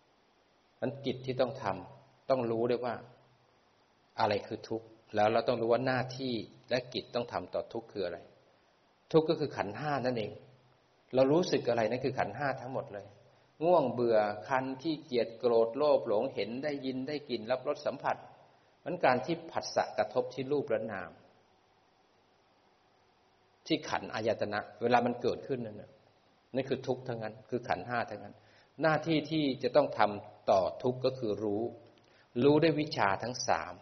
[0.00, 2.94] ๆมันกิจที่ต้องทำต้องรู้ด้วยว่า
[4.20, 6.32] อะไรคือทุกข์แล้วเราต้องรู้ว่าหน้าที่
[6.70, 8.18] และกิจต้องทำต่อทุกข์คืออะไร
[9.12, 10.32] ทุกข์ก็คือขันห้านั่นเอง
[11.14, 13.06] เรารู้สึกอะไรนั่นคือขันห้าทั้งหมดเลย
[13.64, 18.16] ง่วงเบื่อคันที่เกียดโกรธโลภหลงเห็นได้ยินได้กลิ่นรับรสสัมผัส
[18.90, 21.10] มันการที่ผัสสะกระทบที่รูปและนาม
[23.66, 25.82] ที่ขันอายตนะ เวลามันเกิดขึ้นนั่น
[26.54, 28.34] นั่นคือทุกข์ทั้งนั้น คือขันห้าทั้งนั้น
[28.82, 31.62] หน้าที่ที่จะต้องทำต่อทุกข์ก็คือรู้
[32.44, 33.74] รู้ด้วยวิชาทั้งสาม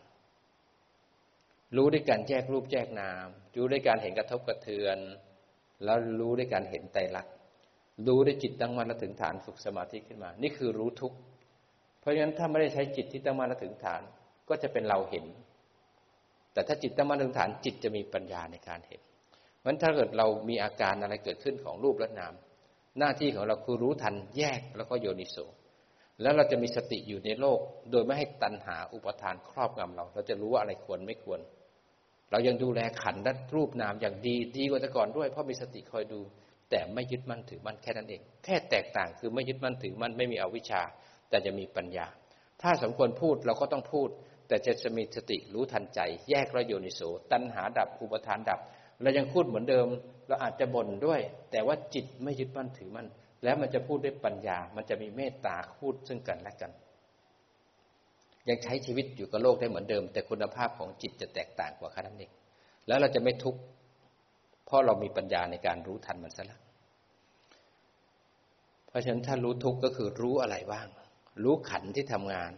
[1.76, 3.26] รู้ด้วยการแยกรูปแยกนาม
[3.56, 4.98] รู้ด้วยการเห็นกระทบกระเทือน
[5.84, 7.32] แล้วรู้ด้วยการเห็นไตรลักษณ์
[8.06, 11.16] รู้ด้วยจิตตั้งมั่นและถึงฐานฝึกสมาธิขึ้นมา นี่คือรู้ทุกข์
[12.00, 14.02] เพราะฉะนั้นถ้าไม่ได้ใช้จิตที่ตั้งมั่นและถึงฐาน
[14.48, 15.26] ก็จะเป็นเราเห็น
[16.52, 19.00] แต่ถ้าจิตตั้งมั่นถึงฐานจิตจะมีปัญญาในการเห็น
[19.64, 22.34] มันถ้าเกิดเรามีอาการอะไรเกิดขึ้นของรูปและนาม
[22.98, 25.36] หน้าที่ของเราคือรู้ทันแยกแล้วก็โยนิโส
[26.22, 27.58] แล้วเราจะมีสติอยู่ในโลก
[27.90, 31.40] โดยไม่ให้ตัณหาอุปทานครอบงำเรา เราจะรู้ว่าอะไรควรไม่ควร
[32.30, 36.20] เรายังดูแลขันด้านรูปนามอย่างดีดีกว่าแต่ก่อนด้วยเพราะมีสติคอยดู
[36.70, 40.82] แต่ไม่ยึดมั่นถือมั่นแค่นั้นเอง แค่แตกต่างคือไม่ยึดมั่นถือมั่นไม่มีอวิชชา
[41.28, 42.06] แต่จะมีปัญญา
[42.62, 44.08] ถ้าสมควรพูดเราก็ต้องพูด
[44.48, 47.00] แต่จะจะมีสติรู้ทันใจ แยกระโยนิโส
[47.32, 48.60] ตัณหาดับอุปทานดับ
[49.02, 49.86] เรายังพูดเหมือนเดิม
[50.28, 51.20] เราอาจจะบ่นด้วย
[51.50, 53.08] แต่ว่าจิตไม่ยึดมั่นถือมั่น
[53.44, 56.72] แล้วมันจะพูดด้วยปัญญา มันจะมีเมตตาพูดซึ่งกันและกัน
[58.48, 62.32] ยังใช้ชีวิตอยู่กับโลกได้เหมือนเดิม แต่คุณภาพของจิตจะแตกต่างกว่าค่นั้นเอง
[62.86, 63.60] แล้วเราจะไม่ทุกข์
[64.66, 66.60] เพราะเรามีปัญญาในการรู้ทันมันซะแล้ว
[68.88, 70.86] เพราะฉะนั้นถ้ารู้ทุกข์ก็คือรู้อะไรบ้าง
[71.42, 72.52] รู้ขันที่ทำงาน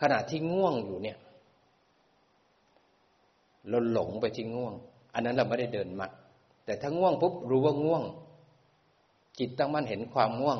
[0.00, 1.18] ขณะที่ง่วงอยู่เนี่ย
[3.68, 4.74] เราหลงไปที่ง่วง
[5.14, 6.06] อันนั้นเราไม่ได้เดินมา
[6.64, 8.02] แต่ถ้าง่วงปุ๊บรู้ว่าง่วง
[9.38, 10.58] จิตตั้งมั่นเห็นความง่วง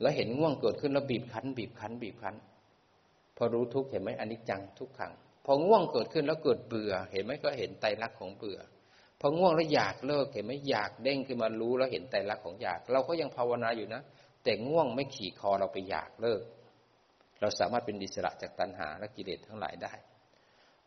[0.00, 2.36] แล้วเห็นง่วงเกิดขึ้นแล้วบีบคั้น บีบคั้น บีบคั้น
[3.36, 5.12] พอรู้ทุกข์เห็นไหมอนิจจังทุกขัง
[5.44, 8.58] พอง่วงเกิดขึ้นแล้วเกิดเบื่อ เห็นไหมก็เห็นไตรลักษณ์ของเบื่อ
[9.20, 14.02] พอง่วงแล้วอยากเลิกเห็นไหมอยากเด้งขึ้นมารู้แล้วเห็นไตรลักษณ์ของอยาก เราก็ยังภาวนาอยู่นะ
[14.44, 16.42] แต่ง่วงไม่ขี่คอเราไปอยากเลิก
[17.44, 19.92] เราสามารถเป็นอิสระจากตัณหาและกิเลสทั้งหลายได้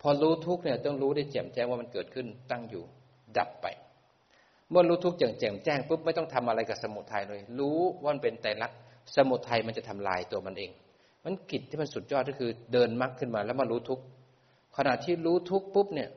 [0.02, 2.84] พอรู้ทุกเนี่ยต้องรู้ได้แจ่มแจ้งว่ามันเกิดขึ้นตั้งอยู่
[3.38, 3.68] ดับไป
[4.70, 8.78] เมื่อรู้ทุกอย่างแจ่มแจ้งปุ๊บไม่ต้องทำอะไรกับสมุทัยเลย รู้ว่ามันเป็นไตรลักษณ์
[9.16, 10.72] สมุทัยมันจะทำลายตัวมันเอง
[11.24, 14.00] มันกิจที่มันสุดยอดก็คือเดินมรรคขึ้นมาแล้วมารู้ทุก
[14.78, 16.10] ขณะที่รู้ทุกปุ๊บเนี่ย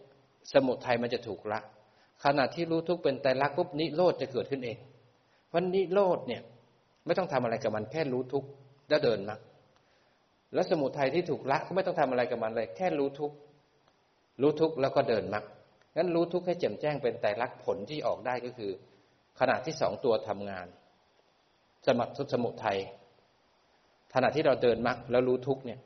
[0.53, 1.61] สมุทัยมันจะถูกละ
[2.25, 4.77] ขณะที่รู้ทุกเป็นไตรลักษณ์ปุ๊บนิโรธจะเกิดขึ้นเอง
[5.53, 6.43] วันนิโรธเนี่ย
[7.07, 8.45] ไม่ต้องทำอะไรกับมันแค่รู้ทุก
[8.89, 9.37] แล้วเดินมา
[10.55, 13.33] แล้วสมุทัยที่ถูกละก็ไม่ต้องทำอะไรกับมันเลย แค่รู้ทุก
[14.43, 15.41] รู้ทุกแล้วก็เดินมา
[15.97, 18.71] งั้นรู้ทุกให้แจ่มแจ้งเป็นไตรลักผลที่ออกได้ก็คือ
[19.41, 20.67] ขณะที่สองตัวทำงาน
[21.87, 22.79] สมัติสมุทัย
[24.15, 25.81] ขณะที่เราเดินมรรคแล้วรู้ทุกเนี่ย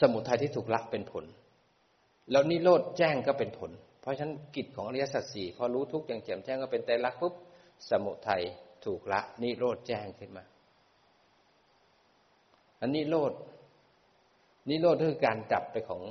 [0.00, 1.24] สมุทัยที่ถูกละเป็นผล
[2.30, 7.34] แล้วนิโรธแจ้งก็เป็นผล เพราะฉะนั้นกิจของอริยสัจสี่พอรู้ทุกอย่างแจ่มแจ้งก็เป็นไตรลักปุ๊บ
[7.90, 8.42] สมุทัย
[8.84, 10.44] ถูกละนิโรธแจ้งขึ้นมา
[12.80, 13.32] อันนิโรธ
[14.68, 16.02] นิโรธคือการดับไปของ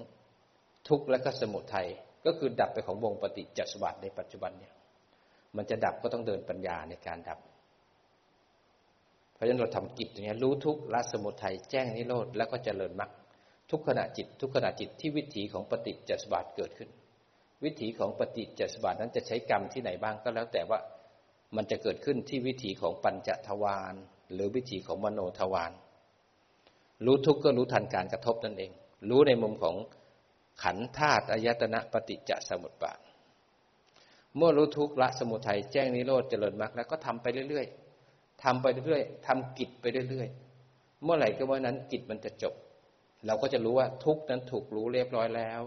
[0.88, 1.88] ทุกข์และก็สมุทัย
[2.26, 4.74] ก็คือดับไปของวงปฏิจจสมบัติในปัจจุบันเนี่ย
[5.56, 7.40] มันจะดับก็ต้องเดินปัญญาในการดับ
[9.34, 13.12] เพราะฉะนั้นเราทำกิจอย่างนี้รู้ทุกข์ละสมุทัยแจ้งนิโรธแล้วก็เจริญมรรค
[13.72, 16.90] ทุกขณะจิต ทุกขณะจิตที่วิถีของปฏิจจสมบัติเกิดขึ้น
[17.64, 20.80] วิถีของปฏิจจสมบัตินั้นจะใช้กรรมที่ไหนบ้างก็แล้วแต่ว่า
[21.56, 23.94] มันจะเกิดขึ้นที่วิถีของปัญจทวาร
[24.34, 25.72] หรือวิถีของมโนทวาร
[27.06, 28.72] รู้ทุกข์ก็รู้ทันการกระทบนั่นเอง
[29.10, 29.76] รู้ในมุมของ
[30.64, 33.00] ขันธาตุอายตนะปฏิจจสมุปบาท
[34.38, 42.54] เมื่อรู้ทุกข์ละสมุทัยแจ้งนิโรธเจริญมรรคแล้วก็ทำไปเรื่อยๆทำไปเรื่อยๆทำกิจไปเรื่อยๆ เมื่อไหร่ก็เมื่อนั้นกิจมันจะจบ
[43.26, 45.62] เราก็จะรู้ว่าทุกนั้นถูกรู้เรียบร้อยแล้ว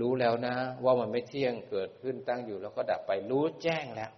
[0.00, 0.54] รู้แล้วนะ
[0.84, 4.10] ว่ามันไม่เที่ยงเกิดขึ้นตั้งอยู่แล้วก็ดับไปรู้แจ้งแล้ว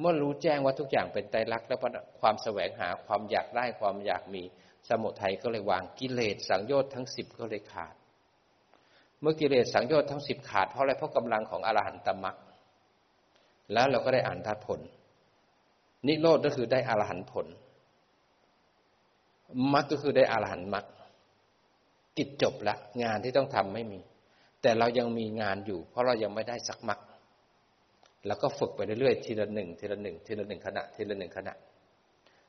[0.00, 1.78] เมื่อรู้แจ้งว่าทุกอย่างเป็นไตรลักษณ์แล้ว
[2.20, 4.42] ความแสวงหาความอยากได้ความอยากมี
[4.88, 7.94] สมุทัยก็เลยวางกิเลสสังโยชน์ทั้งสิบก็เลยขาด
[9.20, 12.36] เมื่อกิเลสสังโยชน์ทั้งสิบขาดเพราะอะไรเพราะกำลังของอรหันตมรรค
[13.72, 14.80] แล้วเราก็ได้อ่านทัดผล
[16.06, 17.46] นิโรธก็คือได้อรหันผล
[19.72, 20.86] มรรคก็คือได้อรหันมรรค
[22.18, 24.00] กิจจบละงานที่ต้องทำไม่มี
[24.62, 26.98] แต่เรายังมีงานอยู่ เพราะเรายังไม่ได้สักมัก
[28.26, 31.54] แล้วก็ฝึกไปเรื่อยๆทีละหนึ่งทีละหนึ่งทีละหนึ่งขณะทีละหนึ่งขณะ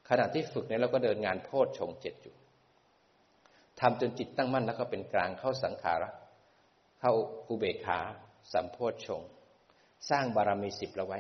[0.10, 2.36] ขณะที่ฝึกเนี้เราก็เดินงานโพชฌงเจ็ดอยู่
[3.80, 6.12] ทำจนจิตตั้งมั่นแล้วก็เป็นกลางเข้าสังขาระ
[7.00, 7.14] เข้า
[7.50, 8.00] อุเบกขา
[8.54, 9.22] สัมโพชฌง
[10.10, 11.20] สร้างบารมีสิบเราไว้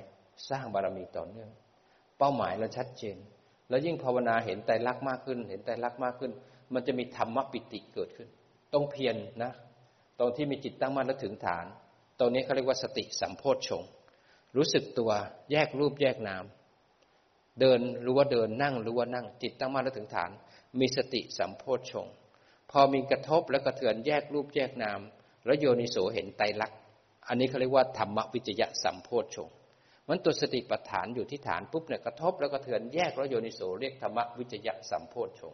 [0.49, 1.49] สร้างบารมีต่อเนื่อง
[2.17, 3.17] เป้าหมายเราชัดเจน
[3.69, 6.31] แล้วยิ่งภาวนาเห็นใจรักมากขึ้น เห็นใจรักมากขึ้น
[6.73, 8.27] มันจะมีธรรมปิติเกิดขึ้น
[8.73, 9.51] ต้องเพียรนนะ
[10.19, 11.65] ตรงที่มีจิตตั้งมั่นและถึงฐาน
[12.19, 13.83] ตรงนี้เขาเรียกว่าสติสัมโพชฌง
[14.57, 15.11] รู้สึกตัว
[15.51, 16.43] แยกรูปแยกนาม
[17.59, 20.31] เดินรู้ว่าเดินนั่งรู้ว่านั่ง จิตตั้งมั่นและถึงฐาน
[20.79, 22.07] มีสติสัมโพชฌง
[22.71, 24.99] พอมีกระทบและกระเทือนแยกรูปแยกนาม
[25.45, 26.79] แล้วโยนิโสเห็นไตรลักษณ์
[27.27, 29.49] อันนี้เขาเรียกว่าธรรมวิจยะสัมโพชฌง
[30.07, 35.53] มันตัวสติปัฏฐานอยู่ที่ฐานปุ๊บเนี่ยกระทบแล้วกระเทือนแยกแล้วโยนิโสเรียกธรรมวิจยะสัมโพชฌง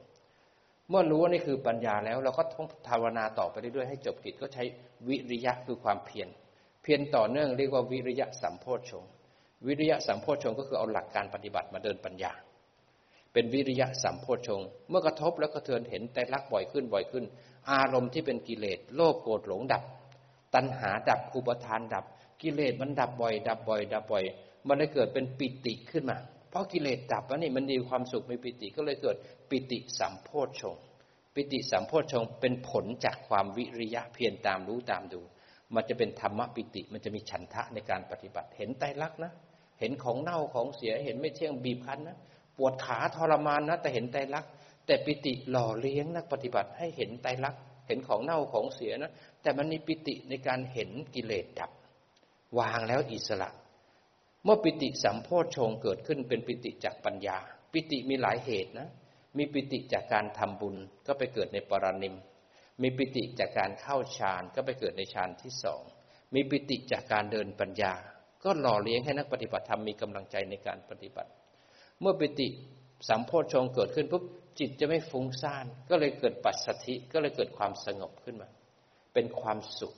[0.90, 4.64] เมื่อรู้ว่านี่คือปัญญาแล้ว เราก็ต้องภาวนาต่อไปเรื่อยๆให้จบกิจก็ใช้
[5.08, 6.30] วิริยะคือความเพียร
[6.84, 9.04] เพียรต่อเนื่องเรียกว่าวิริยะสัมโพชฌง
[9.68, 12.32] วิริยะสัมโพชฌงก็คือเอาหลักการปฏิบัติมาเดินปัญญา
[13.34, 17.24] เป็นวิริยะสัมโพชฌงเมื่อกระทบแล้วก็เทือนเห็นแต่ลักบ่อยขึ้นบ่อยขึ้น
[17.72, 19.84] อารมณ์ที่เป็นกิเลสโลภโกรธหลงดับ
[20.56, 22.06] ตัณหาดับอุปทานดับ
[22.42, 24.24] กิเลสมันดับบ่อย ดับบ่อย ดับบ่อย
[24.68, 26.18] มันเลยเกิดเป็นปิติขึ้นมา
[26.50, 29.18] เพราะกิเลสดับแล้วนี่มันมีความสุขมีปิติก็เลยเกิด
[29.50, 30.76] ปิติสัมโพชฌง
[31.36, 35.22] ปิติสัมโพชงเป็นผลจากความวิริยะเพียรตามรู้ตามดู
[35.76, 39.34] มันจะเป็นธรรมปิติ มันจะมีฉันทะในการปฏิบัติเห็นไตรลักษณ์นะ
[39.84, 42.18] เห็นของเน่าของเสียเห็นไม่เที่ยงบีบคั้นนะ
[42.58, 44.46] ปวดขาทรมานนะแต่เห็นไตรัก
[44.86, 47.56] แต่ปิติหล่อเลี้ยงนักปฏิบัติให้เห็นไตรัก
[47.88, 49.12] เห็นของเน่าของเสียนะ
[49.42, 51.72] แต่มันมีปิติในการเห็นกิเลสดับ
[52.60, 53.50] วางแล้วอิสระ
[54.44, 57.38] เมื่อปิติสัมโพชฌงเกิดขึ้นเป็นปิติจากปัญญา
[57.72, 58.90] ปิติมีหลายเหตุนะ
[59.38, 60.76] มีปิติจากการทำบุญ
[61.08, 62.16] ก็ไปเกิดในปรานิม
[62.82, 65.82] มีปิติจากการเข้าฌานก็ไปเกิดในฌานที่สอง
[66.34, 67.94] มีปิติจากการเดินปัญญา
[68.44, 71.30] ก็หล่อเลี้ยงให้นักปฏิบัติธรรมมีกำลังใจในการปฏิบัติ
[72.02, 72.48] เมื่อปิติ
[73.10, 74.24] สัมโพชฌงเกิดขึ้นปุ๊บ
[74.60, 78.50] จิตจะไม่ฟุ้งซ่าน ก็เลยเกิดปัสสธิก็เลยเกิดความสงบขึ้นมา
[79.14, 79.94] เป็นความสุข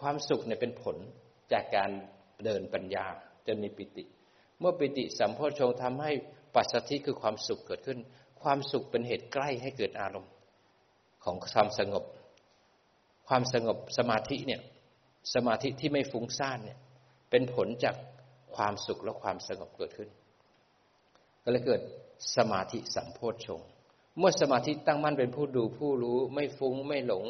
[0.00, 0.96] ความสุขเนี่ยเป็นผล
[1.52, 1.90] จากการ
[2.44, 3.06] เดินปัญญา
[3.46, 4.04] จะมีปิติ
[4.60, 6.12] เมื่อปิติสัมโพชฌงทำให้
[6.54, 7.98] ปัสสธิคือความสุขเกิดขึ้น
[8.42, 10.32] ความสุขเป็นเหตุใกล้ให้เกิดอารมณ์
[11.24, 12.04] ของความสงบ
[13.28, 14.60] ความสงบสมาธิเนี่ย
[15.34, 16.78] สมาธิที่ไม่ฟุ้งซ่านเนี่ย
[17.36, 17.96] เป็นผลจาก
[18.56, 20.08] ความสุขและความสงบเกิดขึ้น
[21.42, 21.80] ก็เลยเกิด
[22.36, 23.60] สมาธิสัมโพชฌง
[24.18, 27.24] เมื่อสมาธิตั้งมั่นเป็นผู้ดูผู้รู้ไม่ฟุ้งไม่หลง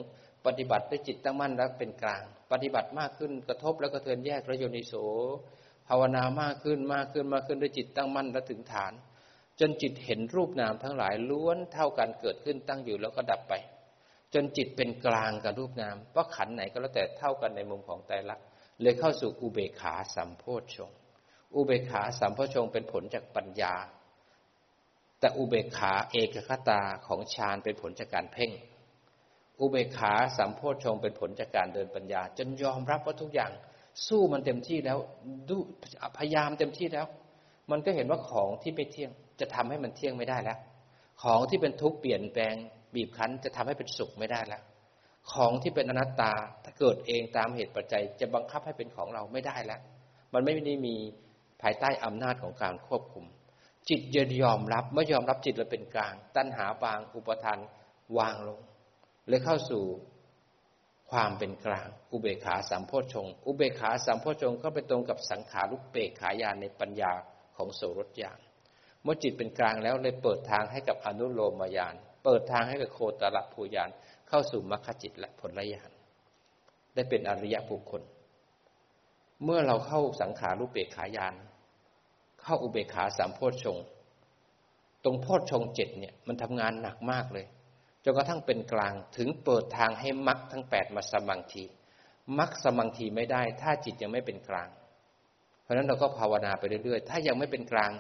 [0.46, 4.94] ปฏิบัติด้วยจิตตั้งมั่นแล้วเป็นกลาง ปฏิบัติมากขึ้นกระทบแล้วก็เทือนแยกระโยนิโส
[5.88, 8.92] ภาวนามากขึ้นมากขึ้นมากขึ้นด้วยจิตตั้งมั่นและถึงฐาน
[9.60, 13.54] จนจิตเห็นรูปนามทั้งหลายล้วนเท่ากันเกิดขึ้นตั้งอยู่แล้วก็ดับไป
[14.34, 18.44] จนจิตเป็นกลางกับรูปนามว่าขันไหนก็แล้วแต่เท่ากันในมุมของไตรลักษ
[18.82, 20.90] เลยเข้าสู่อุเบกขาสัมโพชฌง
[21.54, 23.74] อุเบกขาสัมโพชฌงเป็นผลจากปัญญา
[25.20, 28.50] แต่อุเบกขาเอกคตาของฌานเป็นผลจากการเพ่ง
[29.60, 33.52] อุเบกขาสัมโพชฌงเป็นผลจากการเดินปัญญา จนยอมรับว่าทุกอย่าง
[34.06, 34.98] สู้มันเต็มที่แล้ว
[35.48, 35.56] ดู
[36.18, 37.06] พยายามเต็มที่แล้ว
[37.70, 39.10] มันก็เห็นว่าของที่ไม่เที่ยง
[39.40, 40.58] จะทำให้มันเที่ยงไม่ได้แล้ว
[41.22, 42.54] ของที่เป็นทุกข์เปลี่ยนแปลง
[42.94, 44.62] บีบคั้นจะทำให้เป็นสุขไม่ได้แล้ว
[45.32, 46.32] ของที่เป็นอนัตตา
[46.64, 49.80] ถ้าเกิดเองตามเหตุปัจจัย จะบังคับให้เป็นของเราไม่ได้แล้ว
[50.32, 50.96] มันไม่ได้มี
[51.62, 53.24] ภายใต้อำนาจของการควบคุม
[53.88, 57.58] จิตจะยอมรับเมื่อยอมรับจิตเราเป็นกลาง ตัณหาบางอุปทาน
[58.18, 58.60] วางลง
[59.28, 59.82] เลยเข้าสู่
[61.10, 67.12] ความเป็นกลาง อุเบกขาสัมโพชง อุเบกขาสัมโพชงก็ไปตรงกับสังขารุปเปกขายานในปัญญา
[67.56, 68.40] ของโสรถยาน
[69.02, 71.94] เมื่อจิตเป็นกลางแล้วเลยเปิดทางให้กับอนุโลมายาน
[72.24, 73.90] เปิดทางให้กับโคตรภูยาน
[74.28, 75.90] เข้าสู่มรรคจิตและผลยาน
[76.94, 78.02] ได้เป็นอริยบุคคล
[79.44, 81.34] เมื่อเราเข้าสังขารุปเปกขายาน
[82.42, 83.78] เข้าอุเบกขาสามโพชฌง
[85.04, 87.46] ตรงโพชฌงเจ็ดเนี่ยมันทำงานหนักมากเลย
[88.04, 91.64] จนกระทั่งเป็นกลางถึงเปิดทางให้มรรคทั้งแปดมาสมังที
[92.38, 94.68] มรรคสมังทีไม่ได้ ถ้าจิตยังไม่เป็นกลาง
[95.62, 97.90] เพราะฉะนั้นเราก็ภาวนาไปเรื่อยๆ ถ้ายังไม่เป็นกลาง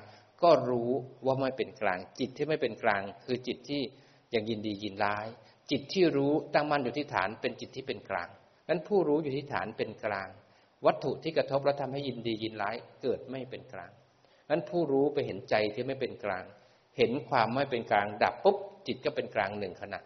[0.42, 0.90] ก็รู้
[1.24, 3.82] ว่าไม่เป็นกลาง จิตที่ไม่เป็นกลาง คือจิตที่
[4.34, 5.26] ยังยินดียินร้าย
[5.70, 8.28] จิตที่รู้ตั้งมั่นอยู่ที่ฐานเป็นจิตที่เป็นกลาง
[8.68, 10.28] นั้นผู้รู้อยู่ที่ฐานเป็นกลาง
[10.86, 13.90] วัตถุที่กระทบแล้วทำให้ยินดียินร้ายเกิดไม่เป็นกลาง
[14.50, 16.44] นั้นผู้รู้ไปเห็นใจที่ไม่เป็นกลาง
[16.98, 18.56] เห็นความไม่เป็นกลาง ดับปุ๊บ
[18.86, 20.00] จิตก็เป็นกลางหนึ่งขณะ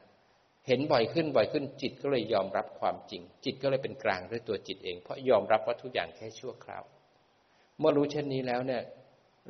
[0.66, 6.82] เห็นบ่อยขึ้นบ่อยขึ้นจิตก็เลยยอมรับความจริง จิตก็เลยเป็นกลางด้วยตัวจิตเอง เพราะยอมรับว่าทุกอย่างแค่ชั่วคราว
[7.78, 8.82] เมื่อรู้เช่นนี้แล้วเนี่ย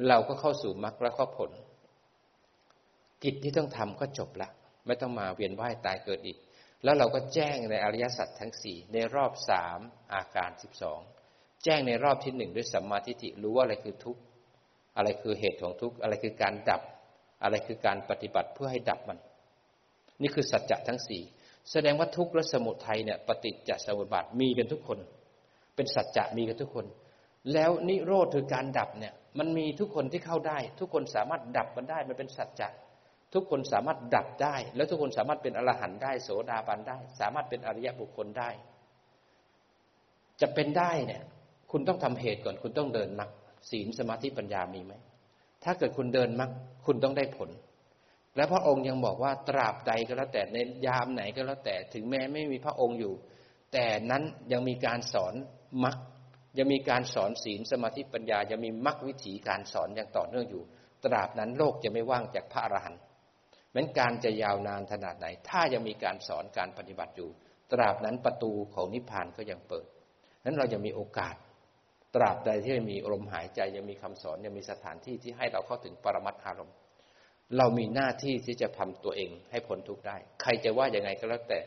[0.09, 1.51] เราก็เข้าสู่มรรคและข้อผล
[3.25, 4.49] กิจที่ต้องทำก็จบละ
[4.89, 6.39] ไม่ต้องมาเวียนว่ายตายเกิดอีก
[6.85, 9.79] แล้วเราก็แจ้งในอริยสัจทั้งสี่ในรอบสาม
[10.15, 11.01] อาการสิบสอง
[11.65, 14.21] แจ้งในรอบที่หนึ่งด้วยสัมมาทิฏฐิรู้ว่าอะไรคือทุกข์
[14.97, 16.83] อะไรคือเหตุของทุกข์อะไรคือการดับ
[17.43, 19.19] อะไรคือการปฏิบัติเพื่อให้ดับมัน
[20.23, 21.23] นี่คือสัจจะทั้งสี่
[21.73, 24.99] แสดงว่าทุกข์และสมุทัยเนี่ยปฏิจจสมุปบาทมีกันทุกคน
[25.77, 26.87] เป็นสัจจะมีกันทุกคน
[27.53, 32.69] แล้วนิโรธคือการดับเนี่ย มันมีทุกคนที่เข้าได้ ทุกคนสามารถดับมันได้มันเป็นสัจจะ
[33.35, 38.51] ทุกคนสามารถดับได้ แล้วทุกคนสามารถเป็นอรหันต์ได้ โสดาบันได้ สามารถเป็นอริยบุคคลได้
[40.41, 41.23] จะเป็นได้เนี่ย
[41.71, 43.31] คุณต้องทำเหตุก่อน คุณต้องเดินมรรค
[43.71, 44.93] ศีลสมาธิปัญญามีไหม
[45.65, 46.51] ถ้าเกิดคุณเดินมรรค
[46.87, 47.51] คุณต้องได้ผล
[48.37, 50.57] และพระองค์ยังบอกว่าตราบใดก็แล้วแต่ใน
[50.87, 53.13] ยามไหนก็แล้วแต่ถึงแม้ไม่มีพระองค์อยู่
[53.73, 54.23] แต่นั้น
[54.53, 55.35] ยังมีการสอน
[55.85, 55.97] มรรค
[56.59, 60.63] ยังมีการสอนศีลสมาธิปัญญายังมีมรรควิถีการสอนอย่างต่อเนื่องอยู่
[61.05, 63.01] ตราบนั้นโลกจะไม่ว่างจากพระอรหันต์
[63.73, 67.31] แม้การจะยาวนานขนาดไหน ถ้ายังมีการสอนการปฏิบัติอยู่
[67.73, 69.87] ตราบนั้นประตูของนิพพานก็ยังเปิด
[70.45, 71.35] นั้นเราจะมีโอกาส
[72.15, 76.73] ตราบใดที่มีลมหายใจยังมีคำสอนยังมีสถานที่ที่ให้เราเข้าถึงปรมัตถารม
[77.57, 81.61] เรามีหน้าที่ที่จะทำตัวเองให้พ้นทุกข์ได้ ใครจะว่ายังไงก็แล้วแต่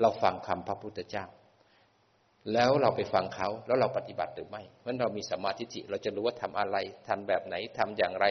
[0.00, 1.24] เราฟังคำพระพุทธเจ้า
[2.52, 6.76] แล้วเราไปฟังเขาแล้วเราปฏิบัติหรือไม่เมื่อเรามีสมาธิิเราจะรู้ว่าทำอะไร
[7.08, 8.26] ทำแบบไหนทำอย่างไร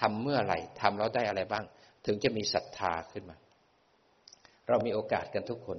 [0.00, 1.64] ทำเมื่อไหร่ทำแล้วได้อะไรบ้าง
[2.06, 3.36] ถึงจะมีศรัทธาขึ้นมา
[4.68, 5.78] เรามีโอกาสกันทุกคน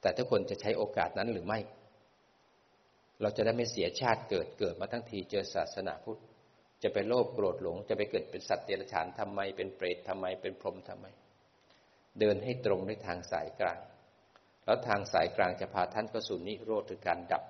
[0.00, 1.58] แต่ทุกคนจะใช้โอกาสนั้นหรือไม่
[3.20, 6.20] เราจะได้ไม่เสียชาติเกิดเกิดมาทั้งทีเจอศาสนาพุทธ
[6.82, 11.06] จะไปโลภโกรธหลง จะไปเกิดเป็นสัตว์เดรัจฉานทำไม เป็นเปรตทำไม เป็นพรหมทำไม
[12.20, 13.80] เดินให้ตรงในทางสายกลาง
[14.64, 17.44] แล้วทางสายกลางจะพาท่านก็สู่นิโรธคือการดับ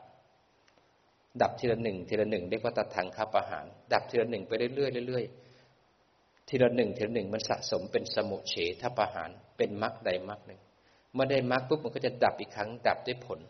[1.43, 5.25] ดับทีละหนึ่งทีละหนึ่งเรียกว่าตัดทางคับอาหาร ดับทีละหนึ่งไปเรื่อยๆเรื่อย
[6.55, 10.61] ทีละหนึ่งทีละหนึ่งมันสะสมเป็นสมุเฉทประหารเป็นมรรคใดมรรคหนึ่ง
[11.13, 13.41] เมื่อได้มรรคปุ๊บมันก็จะดับอีกครั้ง ดับด้วยผล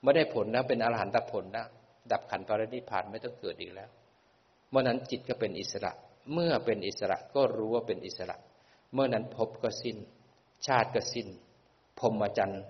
[0.00, 1.66] เมื่อได้ผลแล้วเป็นอรหันตผลนะ
[2.12, 3.88] ดับขันธ์ปรินิพานไม่ต้องเกิดอีกแล้ว
[4.70, 5.92] เมื่อนั้นจิตก็เป็นอิสระ
[6.32, 8.36] เมื่อเป็นอิสระก็รู้ว่าเป็นอิสระ
[8.92, 9.96] เมื่อนั้นพบก็สิ้น
[10.66, 11.28] ชาติก็สิ้น
[11.98, 12.62] พรมจันทร์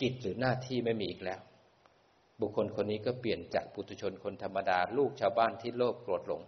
[0.00, 1.40] กิจหรือหน้าที่ไม่มีอีกแล้ว
[2.40, 6.42] บุคคลคนนี้ก็เปลี่ยนจากปุถุชนคนธรรมดา ลูกชาวบ้านที่โลภโกรธหลง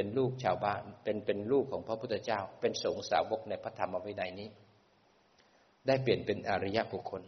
[0.00, 4.48] เป็นลูกชาวบ้าน เป็นเป็นลูกของพระพุทธเจ้า เป็นสงสาวกในพระธรรมวินัยนี้
[5.86, 7.22] ได้เปลี่ยนเป็นอริยบุคคล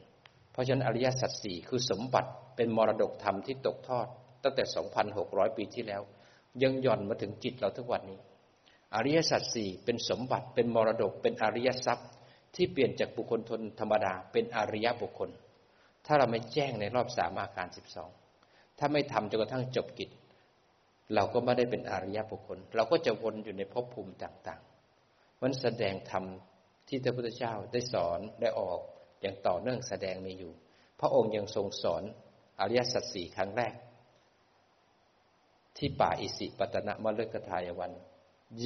[0.53, 4.07] เพราะฉะนั้นอริยสัจสี่คือสมบัติเป็นมรดกธรรมที่ตกทอด
[4.43, 4.65] ตั้งแต่
[5.11, 6.03] 2,600 ปีที่แล้ว
[6.63, 8.19] ยังย่อนมาถึงจิตเราทุกวันนี้
[8.95, 12.09] อริยสัจสี่เป็นสมบัติเป็นมรดกเป็นอริยทรัพย์
[12.55, 15.31] ที่เปลี่ยนจากบุคคลทนธรรมดา เป็นอริยบุคคล
[16.07, 18.11] ถ้าเราไม่แจ้งในรอบสามอาการสิบสอง
[18.79, 20.11] ถ้าไม่ทำจนกระทั่งจบกิจ
[21.15, 26.25] เราก็ไม่ได้เป็นอริยบุคคล เราก็จะวนอยู่ในภพภูมิต่างๆมันแสดงธรรม
[26.89, 28.81] ที่พระพุทธเจ้าได้สอนได้ออก
[29.21, 30.53] อย่างต่อเนื่องแสดงมีอยู่
[31.01, 32.03] พระองค์ยังทรงสอน
[32.61, 33.75] อริยสัจสี่ครั้งแรก
[35.77, 37.93] ที่ป่าอิสิปตนะมฤคทายวัน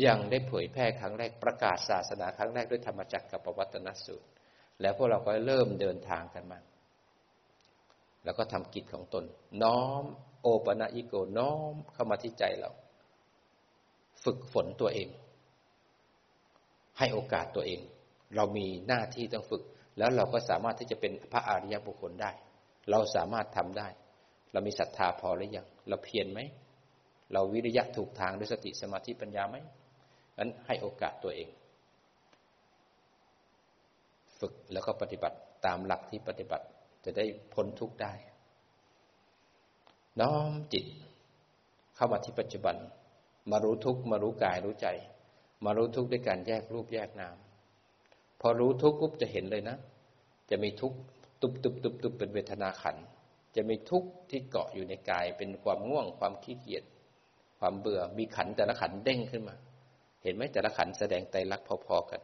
[0.04, 4.28] ยังได้เผยแพร่ครั้งแรกประกาศศาสนาครั้งแรกด้วยธรรมจักรกับปวัตนสูตร
[4.80, 6.58] แล้วพวกเราก็เริ่มเดินทางกันมา
[8.24, 9.24] แล้วก็ทำกิจของตน
[9.62, 10.04] น้อม
[10.44, 12.70] โอปะอิโกน้อมเข้ามาที่ใจเรา
[14.24, 15.08] ฝึกฝนตัวเอง
[16.98, 17.80] ให้โอกาสตัวเอง
[18.36, 19.62] เรามีหน้าที่ต้องฝึก
[19.98, 22.30] แล้วเราก็สามารถที่จะเป็นพระอริยบุคคลได้
[22.90, 23.88] เราสามารถทำได้
[24.52, 26.40] เรามีศรัทธาพอหรือยังเราเพียรไหม
[27.32, 29.56] เราวิริยะถูกทางด้วยสติสมาธิปัญญาไหม
[30.38, 31.48] นั้นให้โอกาสตัวเอง
[34.40, 35.36] ฝึกแล้วก็ปฏิบัติ
[35.66, 36.64] ตามหลักที่ปฏิบัติ
[37.04, 37.24] จะได้
[37.54, 38.12] พ้นทุกข์ได้
[40.20, 40.86] น้อมจิต
[41.94, 42.76] เข้ามาที่ปัจจุบัน
[43.50, 44.88] มารู้ทุกมารู้กายรู้ใจ
[45.64, 47.36] มารู้ทุกด้วยการแยกรูปแยกนาม
[48.40, 49.76] พอรู้ทุกปุ๊บจะเห็นเลยนะ
[50.50, 50.92] จะมีทุก
[51.40, 52.96] ตุบตุบตุบตุบเป็นเวทนาขัน
[53.56, 56.84] จะมีทุกที่เกาะอยู่ในกายเป็นความง่วงความขี้เกียจ
[57.58, 59.56] ความเบื่อมีขันแต่ละขันเด้งขึ้นมา
[60.22, 62.20] เห็นไหมแต่ละขันแสดงไตรลักษณ์พอๆกัน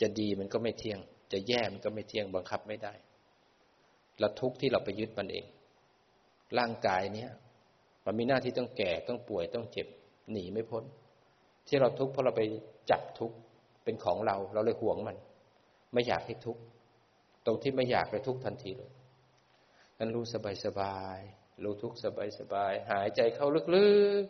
[0.00, 0.98] จะดีมันก็ไม่เที่ยง
[1.32, 2.94] จะแย่มันก็ไม่เที่ยงบังคับไม่ได้
[4.18, 5.46] เราทุกที่เราไปยึดมันเอง
[6.58, 7.30] ร่างกายเนี้ย
[8.04, 9.86] มันมีหน้าที่ต้องแก่ต้องป่วยต้องเจ็บ
[10.30, 10.84] หนีไม่พ้น
[11.66, 12.42] ที่เราทุกข์เพราะเราไป
[12.90, 13.36] จับทุกข์
[13.84, 15.16] เป็นของเรา เราเลยห่วงมัน
[15.92, 16.62] ไม่อยากให้ทุกข์
[17.46, 18.92] ตรงที่ไม่อยากเลยทุกข์ทันทีเลย
[19.98, 21.18] นั้นรู้สบายสบาย
[21.62, 23.62] รู้ทุกข์สบายสบาย หายใจเข้าลึ
[24.22, 24.24] ก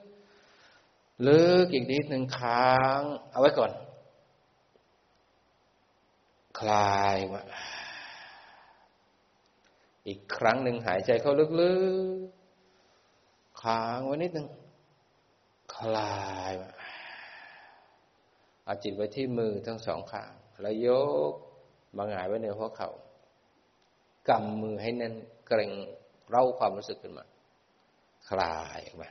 [0.61, 3.01] ๆลึกอีกนิดหนึ่งค้าง
[3.31, 3.73] เอาไว้ก่อน
[6.61, 7.43] คลายมา
[10.09, 11.73] อีกครั้งหนึ่งหายใจเข้าลึ
[12.17, 14.49] กๆ ค้างไว้นิดหนึ่ง
[15.77, 16.71] คลายมา
[18.65, 20.89] เอาจิตไว้ที่มือทั้งสองข้าง แล้วย
[21.31, 21.33] ก
[21.97, 22.91] มาหงายไว้ในหัวเขา่า
[24.29, 25.15] กำมือให้แน่น
[25.47, 25.73] เกร็ง
[26.31, 27.25] เร่าความรู้สึกขึ้นมา
[28.29, 29.11] คลายออกมา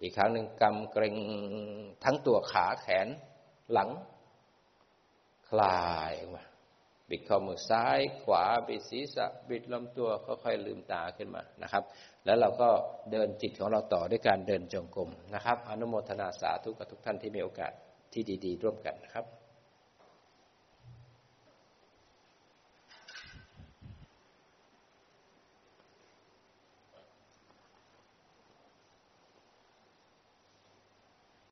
[0.00, 1.16] อีกครั้งหนึ่งกำเกรง
[2.04, 3.08] ทั้งตัวขาแขน
[3.72, 3.90] หลัง
[5.48, 6.44] คลายออกมา
[7.10, 11.84] บิดข้อมือซ้าย ขวา บิดศีรษะ บิดลำตัวค่อยๆลืมตาขึ้นมานะครับ
[12.24, 12.68] แล้วเราก็
[13.12, 17.72] เดินจิตของเราต่อด้วยการเดินจงกรมนะครับ อนุโมทนาสาธุกับทุกท่านที่มีโอกาส
[18.12, 19.24] ที่ดี ๆ ร่วมกันนะครับ